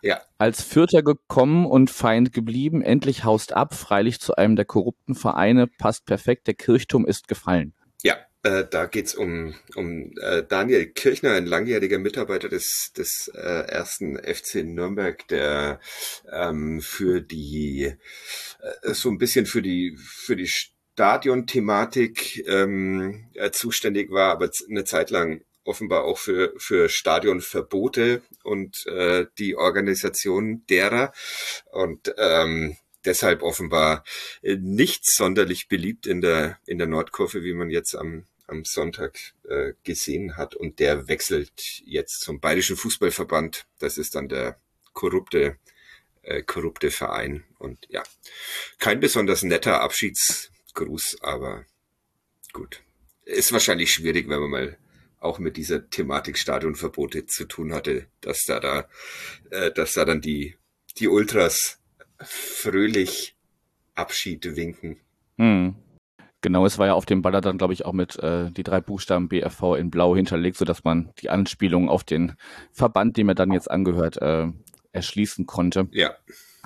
Ja. 0.00 0.22
Als 0.38 0.62
Vierter 0.62 1.02
gekommen 1.02 1.66
und 1.66 1.90
Feind 1.90 2.32
geblieben, 2.32 2.80
endlich 2.80 3.24
haust 3.24 3.52
ab, 3.52 3.74
freilich 3.74 4.20
zu 4.20 4.36
einem 4.36 4.56
der 4.56 4.64
korrupten 4.64 5.14
Vereine, 5.14 5.66
passt 5.66 6.06
perfekt, 6.06 6.46
der 6.46 6.54
Kirchturm 6.54 7.04
ist 7.04 7.28
gefallen. 7.28 7.74
Ja, 8.02 8.16
äh, 8.42 8.64
da 8.70 8.86
geht's 8.86 9.14
um, 9.14 9.54
um 9.74 10.12
äh, 10.20 10.42
Daniel 10.42 10.86
Kirchner, 10.86 11.32
ein 11.32 11.46
langjähriger 11.46 11.98
Mitarbeiter 11.98 12.48
des, 12.48 12.92
des 12.96 13.28
äh, 13.34 13.38
ersten 13.38 14.16
FC 14.16 14.64
Nürnberg, 14.64 15.26
der 15.28 15.80
ähm, 16.30 16.80
für 16.80 17.20
die 17.20 17.94
äh, 18.60 18.94
so 18.94 19.08
ein 19.10 19.18
bisschen 19.18 19.46
für 19.46 19.62
die 19.62 19.96
für 19.98 20.36
die 20.36 20.48
Stadionthematik 20.98 22.44
ähm, 22.48 23.28
äh, 23.34 23.50
zuständig 23.50 24.10
war, 24.10 24.32
aber 24.32 24.50
eine 24.68 24.84
Zeit 24.84 25.10
lang 25.10 25.42
offenbar 25.64 26.04
auch 26.04 26.18
für, 26.18 26.54
für 26.56 26.88
Stadionverbote 26.88 28.22
und 28.42 28.86
äh, 28.86 29.26
die 29.38 29.54
Organisation 29.56 30.64
derer. 30.68 31.12
Und 31.70 32.14
ähm, 32.16 32.76
deshalb 33.04 33.42
offenbar 33.42 34.04
äh, 34.42 34.56
nicht 34.56 35.04
sonderlich 35.04 35.68
beliebt 35.68 36.06
in 36.06 36.20
der, 36.20 36.58
in 36.66 36.78
der 36.78 36.86
Nordkurve, 36.86 37.42
wie 37.42 37.54
man 37.54 37.70
jetzt 37.70 37.94
am, 37.94 38.26
am 38.46 38.64
Sonntag 38.64 39.18
äh, 39.48 39.72
gesehen 39.84 40.36
hat. 40.36 40.54
Und 40.54 40.78
der 40.78 41.08
wechselt 41.08 41.82
jetzt 41.84 42.20
zum 42.20 42.40
Bayerischen 42.40 42.76
Fußballverband. 42.76 43.66
Das 43.78 43.98
ist 43.98 44.14
dann 44.14 44.28
der 44.28 44.58
korrupte, 44.92 45.58
äh, 46.22 46.42
korrupte 46.42 46.90
Verein. 46.90 47.44
Und 47.58 47.86
ja, 47.88 48.02
kein 48.78 49.00
besonders 49.00 49.42
netter 49.42 49.80
Abschiedsgruß, 49.80 51.18
aber 51.22 51.64
gut. 52.52 52.82
Ist 53.24 53.52
wahrscheinlich 53.52 53.92
schwierig, 53.92 54.28
wenn 54.28 54.40
man 54.40 54.50
mal 54.50 54.78
auch 55.20 55.38
mit 55.38 55.56
dieser 55.56 55.90
Thematik 55.90 56.38
Stadionverbote 56.38 57.26
zu 57.26 57.44
tun 57.44 57.74
hatte, 57.74 58.06
dass 58.20 58.44
da 58.44 58.60
da, 58.60 58.88
äh, 59.50 59.70
dass 59.72 59.94
da 59.94 60.04
dann 60.04 60.20
die 60.20 60.56
die 60.98 61.08
Ultras 61.08 61.77
fröhlich 62.20 63.36
Abschied 63.94 64.56
winken. 64.56 65.00
Hm. 65.36 65.74
Genau, 66.40 66.64
es 66.66 66.78
war 66.78 66.86
ja 66.86 66.94
auf 66.94 67.06
dem 67.06 67.20
Banner 67.20 67.40
dann, 67.40 67.58
glaube 67.58 67.72
ich, 67.72 67.84
auch 67.84 67.92
mit 67.92 68.16
äh, 68.20 68.50
die 68.52 68.62
drei 68.62 68.80
Buchstaben 68.80 69.28
BFV 69.28 69.74
in 69.76 69.90
Blau 69.90 70.14
hinterlegt, 70.14 70.56
sodass 70.56 70.84
man 70.84 71.12
die 71.20 71.30
Anspielung 71.30 71.88
auf 71.88 72.04
den 72.04 72.34
Verband, 72.72 73.16
dem 73.16 73.28
er 73.28 73.34
dann 73.34 73.52
jetzt 73.52 73.68
angehört, 73.68 74.22
äh, 74.22 74.46
erschließen 74.92 75.46
konnte. 75.46 75.88
Ja. 75.90 76.14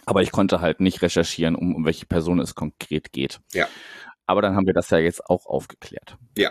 Aber 0.05 0.21
ich 0.21 0.31
konnte 0.31 0.61
halt 0.61 0.81
nicht 0.81 1.01
recherchieren, 1.01 1.55
um, 1.55 1.75
um 1.75 1.85
welche 1.87 2.07
Person 2.07 2.39
es 2.39 2.55
konkret 2.55 3.13
geht. 3.13 3.41
Ja. 3.53 3.67
Aber 4.27 4.43
dann 4.43 4.57
haben 4.57 4.67
wir 4.67 4.75
das 4.75 4.91
ja 4.91 4.99
jetzt 4.99 5.25
auch 5.25 5.47
aufgeklärt. 5.47 6.19
Ja. 6.37 6.51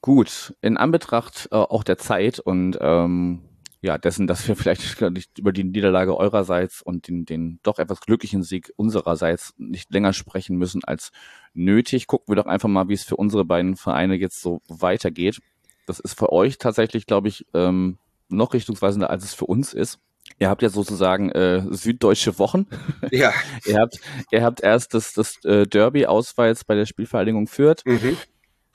Gut, 0.00 0.54
in 0.60 0.76
Anbetracht 0.76 1.48
äh, 1.52 1.56
auch 1.56 1.84
der 1.84 1.98
Zeit 1.98 2.40
und 2.40 2.78
ähm, 2.80 3.47
ja, 3.80 3.96
dessen, 3.96 4.26
dass 4.26 4.46
wir 4.48 4.56
vielleicht 4.56 5.00
nicht 5.10 5.38
über 5.38 5.52
die 5.52 5.64
Niederlage 5.64 6.16
eurerseits 6.16 6.82
und 6.82 7.08
den, 7.08 7.24
den 7.24 7.60
doch 7.62 7.78
etwas 7.78 8.00
glücklichen 8.00 8.42
Sieg 8.42 8.72
unsererseits 8.76 9.54
nicht 9.56 9.92
länger 9.92 10.12
sprechen 10.12 10.56
müssen 10.56 10.82
als 10.84 11.12
nötig, 11.54 12.06
gucken 12.06 12.32
wir 12.32 12.42
doch 12.42 12.46
einfach 12.46 12.68
mal, 12.68 12.88
wie 12.88 12.94
es 12.94 13.04
für 13.04 13.16
unsere 13.16 13.44
beiden 13.44 13.76
Vereine 13.76 14.16
jetzt 14.16 14.40
so 14.40 14.60
weitergeht. 14.68 15.40
Das 15.86 16.00
ist 16.00 16.18
für 16.18 16.32
euch 16.32 16.58
tatsächlich, 16.58 17.06
glaube 17.06 17.28
ich, 17.28 17.46
ähm, 17.54 17.98
noch 18.28 18.52
richtungsweisender, 18.52 19.10
als 19.10 19.24
es 19.24 19.34
für 19.34 19.46
uns 19.46 19.72
ist. 19.72 19.98
Ihr 20.38 20.50
habt 20.50 20.60
ja 20.60 20.68
sozusagen 20.68 21.30
äh, 21.30 21.62
süddeutsche 21.70 22.38
Wochen. 22.38 22.66
Ja. 23.10 23.32
ihr 23.64 23.78
habt, 23.78 24.00
ihr 24.30 24.42
habt 24.42 24.60
erst 24.60 24.92
das, 24.92 25.14
das 25.14 25.42
äh, 25.44 25.66
Derby 25.66 26.04
ausweils 26.06 26.64
bei 26.64 26.74
der 26.74 26.84
Spielvereinigung 26.84 27.46
Fürth. 27.46 27.82
Mhm. 27.86 28.18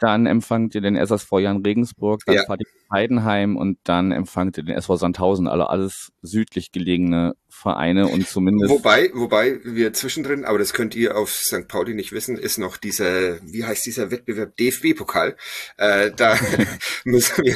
Dann 0.03 0.25
empfangt 0.25 0.75
ihr 0.75 0.81
den 0.81 0.97
SSV 0.97 1.31
Jan 1.39 1.61
Regensburg, 1.65 2.19
dann 2.25 2.35
Ja. 2.35 2.43
fahrt 2.43 2.59
ihr 2.59 2.67
Heidenheim 2.91 3.55
und 3.55 3.77
dann 3.85 4.11
empfangt 4.11 4.57
ihr 4.57 4.63
den 4.63 4.75
SV 4.75 4.97
Sandhausen, 4.97 5.47
also 5.47 5.63
alles 5.63 6.11
südlich 6.21 6.73
gelegene 6.73 7.35
Vereine 7.47 8.07
und 8.07 8.27
zumindest 8.27 8.69
Wobei, 8.69 9.11
wobei 9.13 9.59
wir 9.63 9.93
zwischendrin, 9.93 10.43
aber 10.43 10.57
das 10.57 10.73
könnt 10.73 10.93
ihr 10.93 11.15
auf 11.15 11.31
St. 11.31 11.69
Pauli 11.69 11.93
nicht 11.93 12.11
wissen, 12.11 12.37
ist 12.37 12.57
noch 12.57 12.75
dieser, 12.75 13.39
wie 13.43 13.63
heißt 13.63 13.85
dieser 13.85 14.11
Wettbewerb, 14.11 14.57
DFB-Pokal. 14.57 15.37
Äh, 15.77 16.11
da 16.13 16.37
müssen 17.05 17.45
wir 17.45 17.55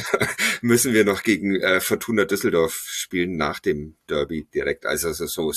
müssen 0.62 0.94
wir 0.94 1.04
noch 1.04 1.24
gegen 1.24 1.56
äh, 1.56 1.80
Fortuna 1.80 2.24
Düsseldorf 2.24 2.72
spielen 2.88 3.36
nach 3.36 3.60
dem 3.60 3.96
Derby 4.08 4.48
direkt. 4.54 4.86
Also 4.86 5.12
so, 5.12 5.26
so 5.26 5.52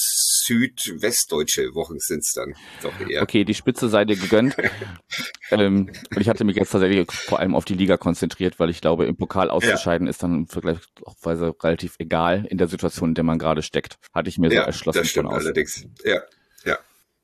südwestdeutsche 0.52 1.74
Wochen 1.74 2.00
sind's 2.00 2.34
dann 2.34 2.54
doch 2.82 3.00
eher. 3.08 3.22
Okay, 3.22 3.44
die 3.46 3.54
Spitze 3.54 3.90
sei 3.90 4.06
dir 4.06 4.18
gegönnt. 4.18 4.56
ähm, 5.52 5.90
und 6.10 6.22
ich 6.22 6.30
hatte 6.30 6.44
mich 6.44 6.56
jetzt 6.56 6.72
tatsächlich 6.72 7.10
vor 7.12 7.40
allem 7.40 7.56
auf 7.56 7.66
die 7.66 7.74
Liga 7.74 7.98
konzentriert, 7.98 8.60
weil 8.60 8.70
ich 8.70 8.82
glaube, 8.82 9.06
im 9.06 9.16
Pokal 9.16 9.50
auszuscheiden 9.50 10.08
ist 10.08 10.24
dann 10.24 10.40
im 10.40 10.48
Vergleichsweise 10.48 11.56
relativ 11.62 11.96
egal 12.00 12.46
in 12.50 12.58
der 12.58 12.68
Situation, 12.68 13.10
in 13.10 13.16
der 13.16 13.24
man 13.24 13.40
gerade 13.40 13.62
steckt. 13.62 13.98
Hatte 14.14 14.30
ich 14.30 14.38
mir 14.38 14.50
so 14.50 14.56
Ja, 14.56 14.64
erschlossen 14.64 15.00
das 15.00 15.10
stimmt 15.10 15.32
allerdings. 15.32 15.86
Ja, 16.04 16.22
ja. 16.66 16.80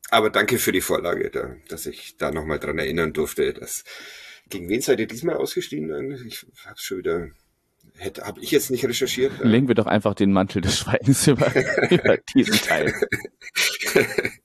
Aber 0.09 0.29
danke 0.29 0.57
für 0.57 0.71
die 0.71 0.81
Vorlage, 0.81 1.29
da, 1.29 1.55
dass 1.67 1.85
ich 1.85 2.15
da 2.17 2.31
nochmal 2.31 2.59
dran 2.59 2.77
erinnern 2.77 3.13
durfte. 3.13 3.53
Dass, 3.53 3.83
gegen 4.49 4.69
wen 4.69 4.81
seid 4.81 4.99
ihr 4.99 5.07
diesmal 5.07 5.35
ausgestiegen? 5.35 6.11
Ich 6.25 6.45
hab's 6.65 6.83
schon 6.83 6.99
wieder, 6.99 7.27
hätte, 7.97 8.23
habe 8.25 8.39
ich 8.41 8.51
jetzt 8.51 8.71
nicht 8.71 8.85
recherchiert. 8.85 9.33
Legen 9.43 9.67
wir 9.67 9.75
doch 9.75 9.85
einfach 9.87 10.13
den 10.13 10.31
Mantel 10.31 10.61
des 10.61 10.77
Schweigens 10.77 11.27
über, 11.27 11.51
über 11.89 12.17
diesen 12.33 12.55
Teil. 12.61 12.93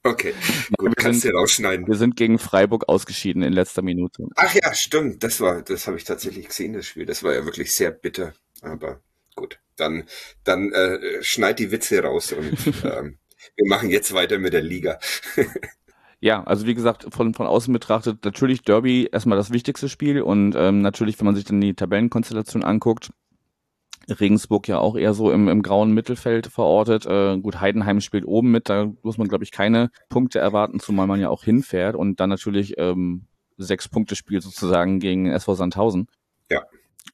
okay, 0.04 0.34
gut, 0.76 0.90
wir 0.90 0.94
kannst 0.94 1.24
du 1.24 1.28
sind- 1.28 1.36
rausschneiden. 1.36 1.86
Wir 1.86 1.94
sind 1.96 2.16
gegen 2.16 2.38
Freiburg 2.38 2.88
ausgeschieden 2.88 3.42
in 3.42 3.52
letzter 3.52 3.82
Minute. 3.82 4.24
Ach 4.36 4.54
ja, 4.54 4.74
stimmt, 4.74 5.22
das 5.22 5.40
war, 5.40 5.62
das 5.62 5.86
habe 5.86 5.96
ich 5.96 6.04
tatsächlich 6.04 6.48
gesehen, 6.48 6.72
das 6.72 6.86
Spiel. 6.86 7.06
Das 7.06 7.22
war 7.22 7.34
ja 7.34 7.44
wirklich 7.44 7.74
sehr 7.74 7.90
bitter. 7.90 8.32
Aber 8.60 9.00
gut, 9.34 9.58
dann, 9.76 10.04
dann 10.44 10.72
äh, 10.72 11.22
schneid 11.22 11.58
die 11.58 11.70
Witze 11.70 12.02
raus 12.02 12.32
und 12.32 12.52
ähm, 12.84 13.18
wir 13.56 13.66
machen 13.66 13.90
jetzt 13.90 14.12
weiter 14.14 14.38
mit 14.38 14.52
der 14.52 14.62
Liga. 14.62 14.98
Ja, 16.24 16.44
also 16.44 16.68
wie 16.68 16.74
gesagt, 16.76 17.06
von, 17.12 17.34
von 17.34 17.48
außen 17.48 17.72
betrachtet, 17.72 18.24
natürlich 18.24 18.62
Derby 18.62 19.08
erstmal 19.10 19.36
das 19.36 19.50
wichtigste 19.50 19.88
Spiel 19.88 20.22
und 20.22 20.54
ähm, 20.56 20.80
natürlich, 20.80 21.18
wenn 21.18 21.26
man 21.26 21.34
sich 21.34 21.44
dann 21.44 21.60
die 21.60 21.74
Tabellenkonstellation 21.74 22.62
anguckt, 22.62 23.10
Regensburg 24.20 24.68
ja 24.68 24.78
auch 24.78 24.96
eher 24.96 25.14
so 25.14 25.30
im, 25.30 25.48
im 25.48 25.62
grauen 25.62 25.92
Mittelfeld 25.92 26.46
verortet. 26.46 27.06
Äh, 27.06 27.38
gut, 27.38 27.60
Heidenheim 27.60 28.00
spielt 28.00 28.24
oben 28.24 28.50
mit, 28.50 28.68
da 28.68 28.92
muss 29.02 29.18
man, 29.18 29.28
glaube 29.28 29.44
ich, 29.44 29.50
keine 29.50 29.90
Punkte 30.08 30.38
erwarten, 30.38 30.80
zumal 30.80 31.06
man 31.06 31.20
ja 31.20 31.28
auch 31.28 31.44
hinfährt 31.44 31.96
und 31.96 32.20
dann 32.20 32.30
natürlich 32.30 32.74
ähm, 32.78 33.26
sechs 33.56 33.88
Punkte 33.88 34.16
Spiel 34.16 34.40
sozusagen 34.40 35.00
gegen 35.00 35.26
SV 35.26 35.54
Sandhausen. 35.54 36.08
Ja. 36.50 36.62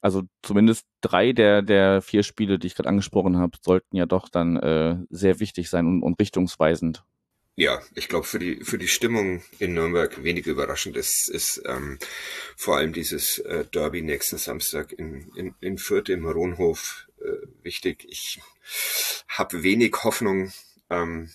Also 0.01 0.23
zumindest 0.41 0.85
drei 1.01 1.33
der, 1.33 1.61
der 1.61 2.01
vier 2.01 2.23
Spiele, 2.23 2.59
die 2.59 2.67
ich 2.67 2.75
gerade 2.75 2.89
angesprochen 2.89 3.37
habe, 3.37 3.57
sollten 3.61 3.95
ja 3.95 4.05
doch 4.05 4.29
dann 4.29 4.57
äh, 4.57 4.97
sehr 5.09 5.39
wichtig 5.39 5.69
sein 5.69 5.85
und, 5.87 6.03
und 6.03 6.19
richtungsweisend. 6.19 7.03
Ja, 7.59 7.81
ich 7.93 8.07
glaube 8.07 8.25
für 8.25 8.39
die 8.39 8.63
für 8.63 8.77
die 8.77 8.87
Stimmung 8.87 9.43
in 9.59 9.73
Nürnberg 9.73 10.23
wenig 10.23 10.47
überraschend 10.47 10.95
ist 10.95 11.29
ist 11.29 11.61
ähm, 11.65 11.99
vor 12.55 12.77
allem 12.77 12.93
dieses 12.93 13.39
äh, 13.39 13.65
Derby 13.65 14.01
nächsten 14.01 14.37
Samstag 14.37 14.93
in 14.93 15.29
in, 15.35 15.53
in 15.59 15.77
Fürth 15.77 16.07
im 16.07 16.25
Ronhof 16.25 17.09
äh, 17.19 17.47
wichtig. 17.61 18.05
Ich 18.07 18.39
habe 19.27 19.61
wenig 19.61 19.93
Hoffnung, 20.05 20.53
ähm, 20.89 21.31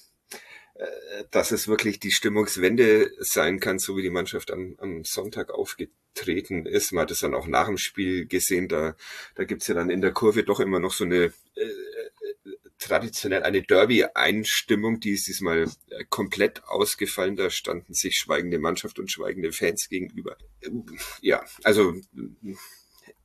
äh, 0.77 1.25
dass 1.31 1.51
es 1.51 1.69
wirklich 1.69 2.01
die 2.01 2.11
Stimmungswende 2.11 3.13
sein 3.19 3.61
kann, 3.61 3.79
so 3.79 3.95
wie 3.99 4.03
die 4.03 4.09
Mannschaft 4.09 4.51
am, 4.51 4.77
am 4.79 5.05
Sonntag 5.05 5.51
aufgetreten 5.51 6.65
ist. 6.65 6.93
Man 6.93 7.03
hat 7.03 7.11
es 7.11 7.21
dann 7.21 7.35
auch 7.35 7.47
nach 7.49 7.67
dem 7.67 7.77
Spiel 7.77 8.25
gesehen, 8.25 8.69
da 8.69 8.97
da 9.35 9.45
gibt's 9.45 9.67
ja 9.67 9.75
dann 9.75 9.91
in 9.91 10.01
der 10.01 10.13
Kurve 10.13 10.43
doch 10.43 10.61
immer 10.61 10.81
noch 10.81 10.95
so 10.95 11.05
eine 11.05 11.35
äh, 11.57 11.71
traditionell 12.85 13.43
eine 13.43 13.63
Derby-Einstimmung, 13.63 15.01
die 15.01 15.13
ist 15.13 15.27
diesmal 15.27 15.65
äh, 15.91 16.05
komplett 16.09 16.65
ausgefallen. 16.65 17.37
Da 17.37 17.51
standen 17.51 17.95
sich 17.95 18.17
schweigende 18.17 18.59
Mannschaft 18.59 18.99
und 18.99 19.11
schweigende 19.11 19.53
Fans 19.53 19.89
gegenüber. 19.89 20.37
Ähm, 20.63 20.85
Ja, 21.21 21.45
also 21.63 21.95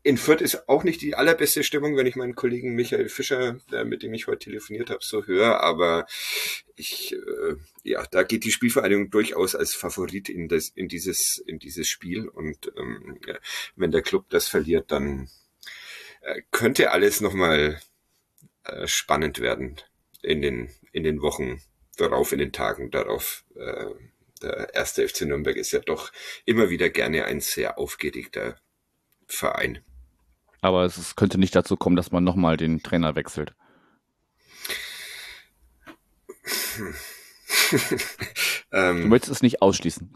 in 0.02 0.18
Fürth 0.18 0.42
ist 0.42 0.70
auch 0.70 0.84
nicht 0.84 1.02
die 1.02 1.16
allerbeste 1.16 1.64
Stimmung, 1.64 1.98
wenn 1.98 2.08
ich 2.08 2.16
meinen 2.16 2.36
Kollegen 2.36 2.74
Michael 2.74 3.10
Fischer, 3.10 3.60
äh, 3.72 3.84
mit 3.84 4.02
dem 4.02 4.14
ich 4.14 4.28
heute 4.28 4.46
telefoniert 4.46 4.90
habe, 4.90 5.04
so 5.04 5.26
höre. 5.26 5.62
Aber 5.62 6.08
ich, 6.76 7.14
äh, 7.14 7.56
ja, 7.84 8.06
da 8.10 8.24
geht 8.24 8.46
die 8.46 8.52
Spielvereinigung 8.52 9.12
durchaus 9.12 9.56
als 9.56 9.76
Favorit 9.76 10.30
in 10.30 10.48
das, 10.48 10.70
in 10.70 10.88
dieses, 10.88 11.44
in 11.46 11.60
dieses 11.60 11.88
Spiel. 11.88 12.30
Und 12.30 12.72
ähm, 12.78 13.20
wenn 13.76 13.92
der 13.92 14.02
Club 14.02 14.30
das 14.30 14.48
verliert, 14.48 14.92
dann 14.92 15.30
könnte 16.52 16.92
alles 16.92 17.22
nochmal 17.22 17.80
äh, 18.64 18.88
spannend 18.88 19.40
werden 19.40 19.80
in 20.22 20.42
den, 20.42 20.70
in 20.92 21.04
den 21.04 21.22
Wochen 21.22 21.62
darauf, 21.98 22.32
in 22.32 22.40
den 22.40 22.52
Tagen 22.52 22.92
darauf. 22.92 23.44
Äh, 23.56 23.86
der 24.42 24.74
erste 24.74 25.08
FC 25.08 25.22
Nürnberg 25.22 25.58
ist 25.58 25.72
ja 25.72 25.80
doch 25.80 26.12
immer 26.46 26.70
wieder 26.70 26.90
gerne 26.90 27.26
ein 27.26 27.42
sehr 27.42 27.78
aufgeregter 27.78 28.58
Verein. 29.28 29.84
Aber 30.62 30.86
es, 30.86 30.98
es 30.98 31.16
könnte 31.16 31.38
nicht 31.38 31.56
dazu 31.56 31.76
kommen, 31.78 31.96
dass 31.96 32.12
man 32.12 32.24
nochmal 32.24 32.58
den 32.58 32.82
Trainer 32.82 33.16
wechselt. 33.16 33.54
Du 38.72 38.78
ähm, 38.78 39.10
möchtest 39.10 39.32
es 39.32 39.42
nicht 39.42 39.62
ausschließen. 39.62 40.12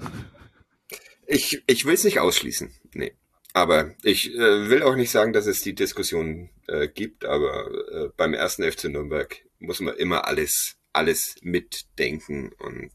ich 1.28 1.64
ich 1.68 1.86
will 1.86 1.94
es 1.94 2.04
nicht 2.04 2.20
ausschließen, 2.20 2.74
nee. 2.94 3.16
Aber 3.54 3.92
ich 4.02 4.34
äh, 4.34 4.70
will 4.70 4.82
auch 4.82 4.96
nicht 4.96 5.12
sagen, 5.12 5.32
dass 5.32 5.46
es 5.46 5.62
die 5.62 5.76
Diskussion 5.76 6.50
äh, 6.68 6.88
gibt, 6.88 7.24
aber 7.24 7.70
äh, 7.92 8.10
beim 8.18 8.34
ersten 8.34 8.70
FC 8.70 8.86
Nürnberg 8.86 9.46
muss 9.60 9.80
man 9.80 9.96
immer 9.96 10.28
alles, 10.28 10.76
alles 10.92 11.36
mitdenken 11.42 12.52
und 12.58 12.92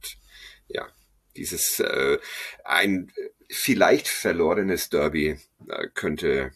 ja, 0.66 0.88
dieses 1.36 1.78
äh, 1.78 2.18
ein 2.64 3.12
vielleicht 3.48 4.08
verlorenes 4.08 4.88
Derby 4.90 5.38
äh, 5.68 5.88
könnte 5.94 6.50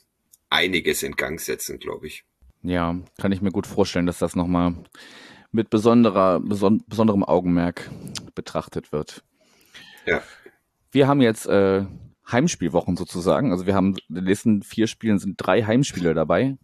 einiges 0.50 1.04
in 1.04 1.14
Gang 1.14 1.40
setzen, 1.40 1.78
glaube 1.78 2.08
ich. 2.08 2.24
Ja, 2.62 2.96
kann 3.20 3.32
ich 3.32 3.40
mir 3.40 3.50
gut 3.50 3.66
vorstellen, 3.66 4.06
dass 4.06 4.18
das 4.18 4.36
nochmal 4.36 4.74
mit 5.52 5.70
besonderer, 5.70 6.40
beson 6.40 6.82
besonderem 6.86 7.24
Augenmerk 7.24 7.90
betrachtet 8.34 8.92
wird. 8.92 9.22
Ja. 10.06 10.22
Wir 10.90 11.06
haben 11.06 11.20
jetzt 11.20 11.46
äh, 11.46 11.84
Heimspielwochen 12.30 12.96
sozusagen. 12.96 13.52
Also 13.52 13.66
wir 13.66 13.74
haben 13.74 13.96
in 14.08 14.14
den 14.14 14.24
nächsten 14.24 14.62
vier 14.62 14.86
Spielen 14.86 15.18
sind 15.18 15.34
drei 15.36 15.62
Heimspiele 15.62 16.14
dabei. 16.14 16.56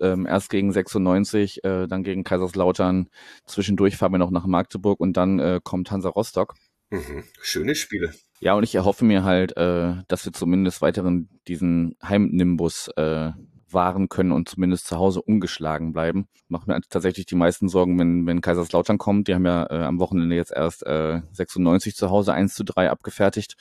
Ähm, 0.00 0.26
erst 0.26 0.50
gegen 0.50 0.72
96, 0.72 1.64
äh, 1.64 1.86
dann 1.86 2.04
gegen 2.04 2.24
Kaiserslautern. 2.24 3.08
Zwischendurch 3.46 3.96
fahren 3.96 4.12
wir 4.12 4.18
noch 4.18 4.30
nach 4.30 4.46
Magdeburg 4.46 5.00
und 5.00 5.16
dann 5.16 5.38
äh, 5.40 5.60
kommt 5.62 5.90
Hansa 5.90 6.08
Rostock. 6.08 6.54
Mhm. 6.90 7.24
Schöne 7.40 7.74
Spiele. 7.74 8.12
Ja, 8.40 8.54
und 8.54 8.62
ich 8.62 8.74
erhoffe 8.74 9.04
mir 9.04 9.24
halt, 9.24 9.56
äh, 9.56 9.96
dass 10.08 10.24
wir 10.24 10.32
zumindest 10.32 10.80
weiterhin 10.80 11.28
diesen 11.46 11.96
Heimnimbus 12.02 12.88
äh, 12.96 13.32
wahren 13.72 14.08
können 14.08 14.32
und 14.32 14.48
zumindest 14.48 14.86
zu 14.86 14.96
Hause 14.96 15.22
ungeschlagen 15.22 15.92
bleiben. 15.92 16.26
Macht 16.48 16.66
mir 16.66 16.80
tatsächlich 16.88 17.26
die 17.26 17.36
meisten 17.36 17.68
Sorgen, 17.68 17.98
wenn, 17.98 18.26
wenn 18.26 18.40
Kaiserslautern 18.40 18.98
kommt. 18.98 19.28
Die 19.28 19.34
haben 19.34 19.46
ja 19.46 19.66
äh, 19.70 19.84
am 19.84 20.00
Wochenende 20.00 20.34
jetzt 20.34 20.52
erst 20.52 20.84
äh, 20.86 21.20
96 21.32 21.94
zu 21.94 22.10
Hause 22.10 22.32
1 22.32 22.54
zu 22.54 22.64
3 22.64 22.90
abgefertigt. 22.90 23.56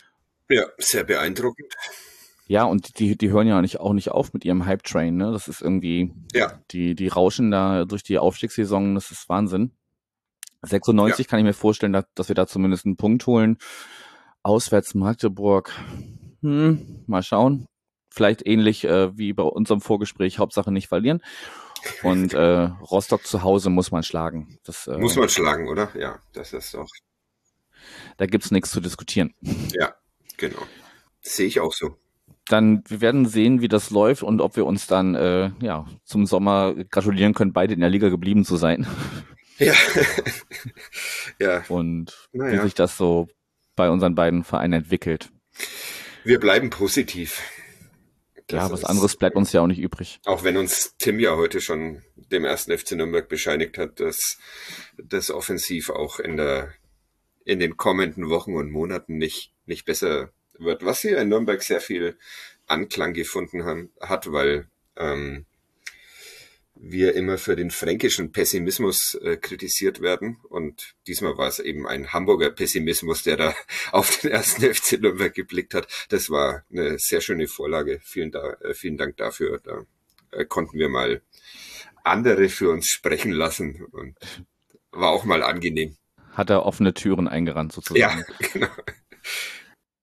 Ja, 0.50 0.66
sehr 0.78 1.04
beeindruckend. 1.04 1.74
Ja, 2.48 2.64
und 2.64 2.98
die, 2.98 3.16
die 3.16 3.30
hören 3.30 3.48
ja 3.48 3.62
nicht, 3.62 3.80
auch 3.80 3.94
nicht 3.94 4.10
auf 4.10 4.34
mit 4.34 4.44
ihrem 4.44 4.66
Hype-Train, 4.66 5.16
ne? 5.16 5.32
Das 5.32 5.48
ist 5.48 5.62
irgendwie, 5.62 6.12
ja. 6.34 6.60
die, 6.72 6.96
die 6.96 7.08
rauschen 7.08 7.52
da 7.52 7.86
durch 7.86 8.02
die 8.02 8.18
Aufstiegssaison, 8.18 8.96
das 8.96 9.12
ist 9.12 9.30
Wahnsinn. 9.30 9.72
96 10.64 11.26
ja. 11.26 11.30
kann 11.30 11.40
ich 11.40 11.46
mir 11.46 11.54
vorstellen, 11.54 11.94
dass, 11.94 12.06
dass 12.16 12.28
wir 12.28 12.36
da 12.36 12.48
zumindest 12.48 12.88
einen 12.88 12.98
Punkt 12.98 13.28
holen. 13.28 13.60
Auswärts 14.42 14.96
Magdeburg, 14.96 15.72
hm, 16.42 17.04
mal 17.06 17.22
schauen. 17.22 17.68
Vielleicht 18.10 18.46
ähnlich 18.48 18.84
äh, 18.84 19.16
wie 19.16 19.34
bei 19.34 19.44
unserem 19.44 19.80
Vorgespräch, 19.80 20.40
Hauptsache 20.40 20.72
nicht 20.72 20.88
verlieren. 20.88 21.22
Und 22.02 22.34
äh, 22.34 22.40
Rostock 22.40 23.28
zu 23.28 23.44
Hause 23.44 23.70
muss 23.70 23.92
man 23.92 24.02
schlagen. 24.02 24.58
Das, 24.64 24.88
äh, 24.88 24.98
muss 24.98 25.16
man 25.16 25.30
schlagen, 25.30 25.70
oder? 25.70 25.92
Ja, 25.96 26.20
das 26.34 26.54
ist 26.54 26.74
doch. 26.74 26.88
Da 28.18 28.26
gibt's 28.26 28.50
nichts 28.50 28.72
zu 28.72 28.82
diskutieren. 28.82 29.36
Ja, 29.72 29.94
genau. 30.40 30.66
Sehe 31.22 31.48
ich 31.48 31.60
auch 31.60 31.74
so 31.74 31.98
dann 32.50 32.84
wir 32.88 33.00
werden 33.02 33.26
sehen, 33.26 33.62
wie 33.62 33.68
das 33.68 33.90
läuft 33.92 34.24
und 34.24 34.42
ob 34.42 34.56
wir 34.56 34.66
uns 34.66 34.88
dann 34.88 35.16
äh, 35.16 35.52
ja 35.62 35.86
zum 36.04 36.26
Sommer 36.26 36.74
gratulieren 36.90 37.34
können, 37.34 37.54
beide 37.54 37.74
in 37.74 37.80
der 37.80 37.90
Liga 37.90 38.10
geblieben 38.10 38.44
zu 38.44 38.58
sein. 38.58 38.88
Ja. 39.62 39.74
ja. 41.42 41.66
Und 41.68 42.30
naja. 42.32 42.54
wie 42.54 42.64
sich 42.64 42.76
das 42.76 42.96
so 42.96 43.28
bei 43.76 43.90
unseren 43.90 44.16
beiden 44.16 44.46
Vereinen 44.46 44.72
entwickelt. 44.72 45.34
Wir 46.24 46.40
bleiben 46.40 46.70
positiv. 46.70 47.42
Das 48.48 48.70
ja, 48.70 48.72
was 48.72 48.86
anderes 48.86 49.18
bleibt 49.18 49.36
uns 49.36 49.52
ja 49.52 49.60
auch 49.60 49.68
nicht 49.68 49.82
übrig. 49.82 50.22
Auch 50.24 50.46
wenn 50.46 50.56
uns 50.56 50.96
Tim 50.98 51.20
ja 51.20 51.36
heute 51.36 51.60
schon 51.60 52.02
dem 52.16 52.46
ersten 52.46 52.72
FC 52.72 52.94
Nürnberg 52.94 53.28
bescheinigt 53.28 53.78
hat, 53.78 54.00
dass 54.00 54.38
das 54.98 55.30
offensiv 55.30 55.90
auch 55.90 56.22
in 56.22 56.38
der 56.38 56.72
in 57.44 57.60
den 57.60 57.76
kommenden 57.76 58.30
Wochen 58.30 58.56
und 58.56 58.72
Monaten 58.72 59.18
nicht 59.18 59.52
nicht 59.70 59.86
besser 59.86 60.32
wird, 60.58 60.84
was 60.84 61.02
hier 61.02 61.18
in 61.20 61.30
Nürnberg 61.30 61.64
sehr 61.64 61.80
viel 61.80 62.18
Anklang 62.68 63.14
gefunden 63.14 63.64
haben, 63.64 63.92
hat, 64.02 64.32
weil 64.32 64.68
ähm, 64.98 65.46
wir 66.76 67.14
immer 67.16 67.38
für 67.38 67.56
den 67.56 67.72
fränkischen 67.72 68.32
Pessimismus 68.32 69.16
äh, 69.22 69.38
kritisiert 69.38 70.02
werden. 70.02 70.38
Und 70.50 70.96
diesmal 71.08 71.38
war 71.38 71.48
es 71.48 71.60
eben 71.60 71.88
ein 71.88 72.14
Hamburger 72.14 72.52
Pessimismus, 72.52 73.24
der 73.24 73.38
da 73.38 73.56
auf 73.92 74.20
den 74.20 74.32
ersten 74.32 74.62
FC 74.74 75.00
Nürnberg 75.00 75.34
geblickt 75.34 75.74
hat. 75.74 75.88
Das 76.10 76.30
war 76.30 76.64
eine 76.72 76.98
sehr 77.00 77.22
schöne 77.22 77.48
Vorlage. 77.48 78.00
Vielen, 78.04 78.32
da, 78.32 78.54
äh, 78.62 78.74
vielen 78.74 78.98
Dank 78.98 79.18
dafür. 79.18 79.60
Da 79.64 79.84
äh, 80.32 80.46
konnten 80.46 80.78
wir 80.78 80.90
mal 80.90 81.22
andere 82.04 82.50
für 82.50 82.70
uns 82.70 82.88
sprechen 82.88 83.32
lassen 83.32 83.86
und 83.92 84.18
war 84.92 85.10
auch 85.12 85.26
mal 85.26 85.44
angenehm. 85.44 85.98
Hat 86.34 86.50
er 86.50 86.66
offene 86.66 86.94
Türen 86.94 87.28
eingerannt 87.28 87.74
sozusagen. 87.74 88.24
Ja, 88.40 88.48
genau. 88.54 88.68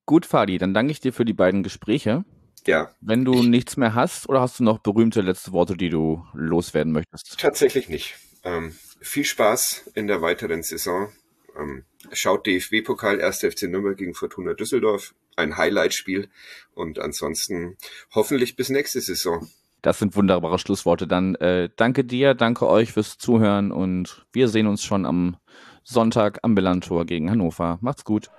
Gut, 0.06 0.24
Fadi, 0.24 0.58
dann 0.58 0.72
danke 0.72 0.92
ich 0.92 1.00
dir 1.00 1.12
für 1.12 1.24
die 1.24 1.32
beiden 1.32 1.64
Gespräche. 1.64 2.24
Ja. 2.64 2.92
Wenn 3.00 3.24
du 3.24 3.34
ich, 3.34 3.48
nichts 3.48 3.76
mehr 3.76 3.94
hast, 3.94 4.28
oder 4.28 4.40
hast 4.40 4.60
du 4.60 4.64
noch 4.64 4.78
berühmte 4.78 5.20
letzte 5.20 5.52
Worte, 5.52 5.76
die 5.76 5.88
du 5.90 6.24
loswerden 6.32 6.92
möchtest? 6.92 7.38
Tatsächlich 7.38 7.88
nicht. 7.88 8.14
Ähm, 8.44 8.74
viel 9.00 9.24
Spaß 9.24 9.90
in 9.94 10.06
der 10.06 10.22
weiteren 10.22 10.62
Saison. 10.62 11.12
Ähm, 11.58 11.84
schaut 12.12 12.46
DFB-Pokal 12.46 13.20
1. 13.20 13.40
FC 13.40 13.62
Nürnberg 13.64 13.96
gegen 13.96 14.14
Fortuna 14.14 14.54
Düsseldorf. 14.54 15.14
Ein 15.34 15.56
Highlight-Spiel. 15.56 16.28
Und 16.74 17.00
ansonsten 17.00 17.76
hoffentlich 18.14 18.54
bis 18.54 18.68
nächste 18.68 19.00
Saison. 19.00 19.48
Das 19.82 19.98
sind 19.98 20.16
wunderbare 20.16 20.58
Schlussworte. 20.58 21.06
Dann 21.06 21.34
äh, 21.36 21.68
danke 21.76 22.04
dir, 22.04 22.34
danke 22.34 22.68
euch 22.68 22.92
fürs 22.92 23.18
Zuhören 23.18 23.70
und 23.72 24.26
wir 24.32 24.48
sehen 24.48 24.66
uns 24.66 24.82
schon 24.82 25.04
am 25.06 25.36
Sonntag 25.84 26.40
am 26.42 26.54
Millantor 26.54 27.06
gegen 27.06 27.30
Hannover. 27.30 27.78
Macht's 27.80 28.04
gut. 28.04 28.30